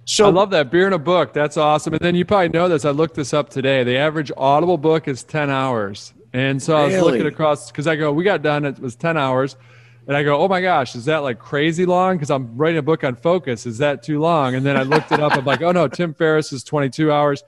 So 0.06 0.26
I 0.26 0.32
love 0.32 0.50
that 0.52 0.72
beer 0.72 0.86
and 0.86 0.96
a 0.96 1.00
book. 1.00 1.34
That's 1.34 1.58
awesome. 1.58 1.94
And 1.94 2.02
then 2.02 2.16
you 2.16 2.26
probably 2.26 2.50
know 2.50 2.68
this. 2.68 2.86
I 2.86 2.92
looked 2.92 3.16
this 3.16 3.34
up 3.34 3.50
today. 3.50 3.84
The 3.84 3.98
average 3.98 4.32
Audible 4.36 4.78
book 4.78 5.08
is 5.08 5.24
10 5.24 5.50
hours. 5.50 6.14
And 6.34 6.62
so? 6.62 6.76
I 6.76 6.86
was 6.86 7.02
looking 7.02 7.28
across 7.28 7.72
because 7.72 7.88
I 7.88 7.96
go, 7.96 8.12
we 8.12 8.24
got 8.24 8.42
done. 8.42 8.66
It 8.66 8.80
was 8.80 8.96
10 8.96 9.18
hours. 9.18 9.58
And 10.08 10.18
I 10.18 10.24
go, 10.24 10.42
oh 10.42 10.48
my 10.48 10.62
gosh, 10.62 10.96
is 10.96 11.06
that 11.06 11.20
like 11.20 11.40
crazy 11.40 11.86
long? 11.86 12.16
Because 12.16 12.32
I'm 12.32 12.58
writing 12.58 12.80
a 12.80 12.82
book 12.82 13.04
on 13.04 13.16
focus. 13.16 13.66
Is 13.66 13.78
that 13.78 14.02
too 14.02 14.20
long? 14.20 14.56
And 14.56 14.66
then 14.66 14.76
I 14.76 14.84
looked 14.84 15.12
it 15.12 15.20
up. 15.20 15.38
I'm 15.38 15.46
like, 15.46 15.62
oh 15.62 15.72
no, 15.72 15.88
Tim 15.88 16.14
Ferriss 16.14 16.52
is 16.52 16.64
22 16.64 17.12
hours, 17.12 17.44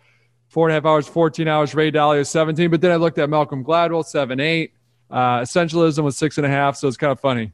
four 0.50 0.68
and 0.68 0.74
a 0.74 0.76
half 0.76 0.86
hours, 0.86 1.08
14 1.08 1.48
hours. 1.48 1.74
Ray 1.74 1.92
Dalio 1.92 2.20
is 2.20 2.30
17. 2.30 2.70
But 2.70 2.82
then 2.82 2.92
I 2.92 2.98
looked 2.98 3.18
at 3.18 3.30
Malcolm 3.30 3.64
Gladwell, 3.64 4.06
seven, 4.06 4.40
eight. 4.40 4.74
Uh, 5.10 5.42
Essentialism 5.42 6.04
was 6.04 6.16
six 6.16 6.38
and 6.38 6.46
a 6.46 6.50
half. 6.50 6.76
So 6.78 6.88
it's 6.88 6.98
kind 6.98 7.12
of 7.12 7.20
funny. 7.20 7.52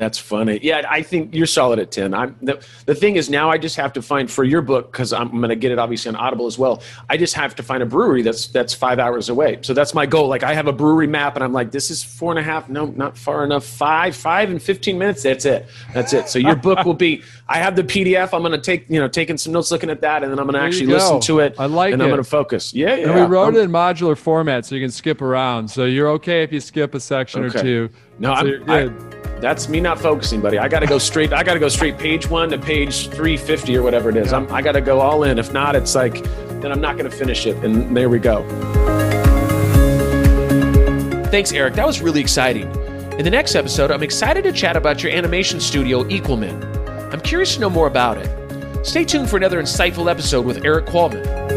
That's 0.00 0.16
funny. 0.16 0.58
Yeah, 0.62 0.86
I 0.88 1.02
think 1.02 1.34
you're 1.34 1.44
solid 1.44 1.78
at 1.78 1.90
10. 1.90 2.14
I'm 2.14 2.34
the, 2.40 2.64
the 2.86 2.94
thing 2.94 3.16
is 3.16 3.28
now 3.28 3.50
I 3.50 3.58
just 3.58 3.76
have 3.76 3.92
to 3.92 4.00
find 4.00 4.30
for 4.30 4.44
your 4.44 4.62
book 4.62 4.90
because 4.90 5.12
I'm, 5.12 5.28
going 5.28 5.50
to 5.50 5.56
get 5.56 5.72
it 5.72 5.78
obviously 5.78 6.08
on 6.08 6.16
Audible 6.16 6.46
as 6.46 6.58
well. 6.58 6.82
I 7.10 7.18
just 7.18 7.34
have 7.34 7.54
to 7.56 7.62
find 7.62 7.82
a 7.82 7.86
brewery 7.86 8.22
that's 8.22 8.46
that's 8.46 8.72
five 8.72 8.98
hours 8.98 9.28
away. 9.28 9.58
So 9.60 9.74
that's 9.74 9.92
my 9.92 10.06
goal. 10.06 10.26
Like 10.26 10.42
I 10.42 10.54
have 10.54 10.68
a 10.68 10.72
brewery 10.72 11.06
map 11.06 11.34
and 11.34 11.44
I'm 11.44 11.52
like, 11.52 11.70
this 11.70 11.90
is 11.90 12.02
four 12.02 12.32
and 12.32 12.38
a 12.38 12.42
half. 12.42 12.70
No, 12.70 12.86
not 12.86 13.18
far 13.18 13.44
enough. 13.44 13.66
Five, 13.66 14.16
five 14.16 14.48
and 14.48 14.62
15 14.62 14.96
minutes. 14.96 15.22
That's 15.22 15.44
it. 15.44 15.68
That's 15.92 16.14
it. 16.14 16.30
So 16.30 16.38
your 16.38 16.56
book 16.56 16.82
will 16.86 16.94
be. 16.94 17.22
I 17.46 17.58
have 17.58 17.76
the 17.76 17.84
PDF. 17.84 18.32
I'm 18.32 18.40
going 18.40 18.52
to 18.52 18.58
take 18.58 18.88
you 18.88 19.00
know 19.00 19.08
taking 19.08 19.36
some 19.36 19.52
notes, 19.52 19.70
looking 19.70 19.90
at 19.90 20.00
that, 20.00 20.22
and 20.22 20.32
then 20.32 20.38
I'm 20.38 20.46
going 20.46 20.58
to 20.58 20.66
actually 20.66 20.86
listen 20.86 21.20
to 21.20 21.40
it. 21.40 21.56
I 21.58 21.66
like 21.66 21.92
and 21.92 22.00
it. 22.00 22.06
I'm 22.06 22.10
going 22.10 22.22
to 22.22 22.30
focus. 22.30 22.72
Yeah, 22.72 22.94
yeah. 22.94 23.10
And 23.10 23.14
we 23.16 23.20
wrote 23.20 23.48
I'm, 23.48 23.56
it 23.56 23.60
in 23.60 23.70
modular 23.70 24.16
format 24.16 24.64
so 24.64 24.76
you 24.76 24.80
can 24.82 24.90
skip 24.90 25.20
around. 25.20 25.70
So 25.70 25.84
you're 25.84 26.08
okay 26.12 26.42
if 26.42 26.54
you 26.54 26.60
skip 26.60 26.94
a 26.94 27.00
section 27.00 27.44
okay. 27.44 27.58
or 27.58 27.62
two. 27.62 27.90
No, 28.18 28.34
so 28.34 28.40
I'm 28.40 28.64
good. 28.64 28.70
I, 29.16 29.19
that's 29.40 29.68
me 29.68 29.80
not 29.80 29.98
focusing, 29.98 30.40
buddy. 30.40 30.58
I 30.58 30.68
got 30.68 30.80
to 30.80 30.86
go 30.86 30.98
straight. 30.98 31.32
I 31.32 31.42
got 31.42 31.54
to 31.54 31.60
go 31.60 31.68
straight 31.68 31.98
page 31.98 32.28
one 32.28 32.50
to 32.50 32.58
page 32.58 33.08
350 33.08 33.76
or 33.76 33.82
whatever 33.82 34.10
it 34.10 34.16
is. 34.16 34.32
I'm, 34.32 34.50
I 34.52 34.62
got 34.62 34.72
to 34.72 34.80
go 34.80 35.00
all 35.00 35.24
in. 35.24 35.38
If 35.38 35.52
not, 35.52 35.74
it's 35.74 35.94
like, 35.94 36.22
then 36.60 36.70
I'm 36.70 36.80
not 36.80 36.96
going 36.98 37.10
to 37.10 37.16
finish 37.16 37.46
it. 37.46 37.56
And 37.64 37.96
there 37.96 38.08
we 38.08 38.18
go. 38.18 38.46
Thanks, 41.30 41.52
Erik. 41.52 41.74
That 41.74 41.86
was 41.86 42.00
really 42.00 42.20
exciting. 42.20 42.70
In 43.18 43.24
the 43.24 43.30
next 43.30 43.54
episode, 43.54 43.90
I'm 43.90 44.02
excited 44.02 44.44
to 44.44 44.52
chat 44.52 44.76
about 44.76 45.02
your 45.02 45.12
animation 45.12 45.60
studio, 45.60 46.04
Equalman. 46.04 46.62
I'm 47.12 47.20
curious 47.20 47.54
to 47.54 47.60
know 47.60 47.70
more 47.70 47.86
about 47.86 48.18
it. 48.18 48.86
Stay 48.86 49.04
tuned 49.04 49.28
for 49.28 49.36
another 49.36 49.60
insightful 49.62 50.10
episode 50.10 50.44
with 50.44 50.64
Erik 50.64 50.86
Qualman. 50.86 51.49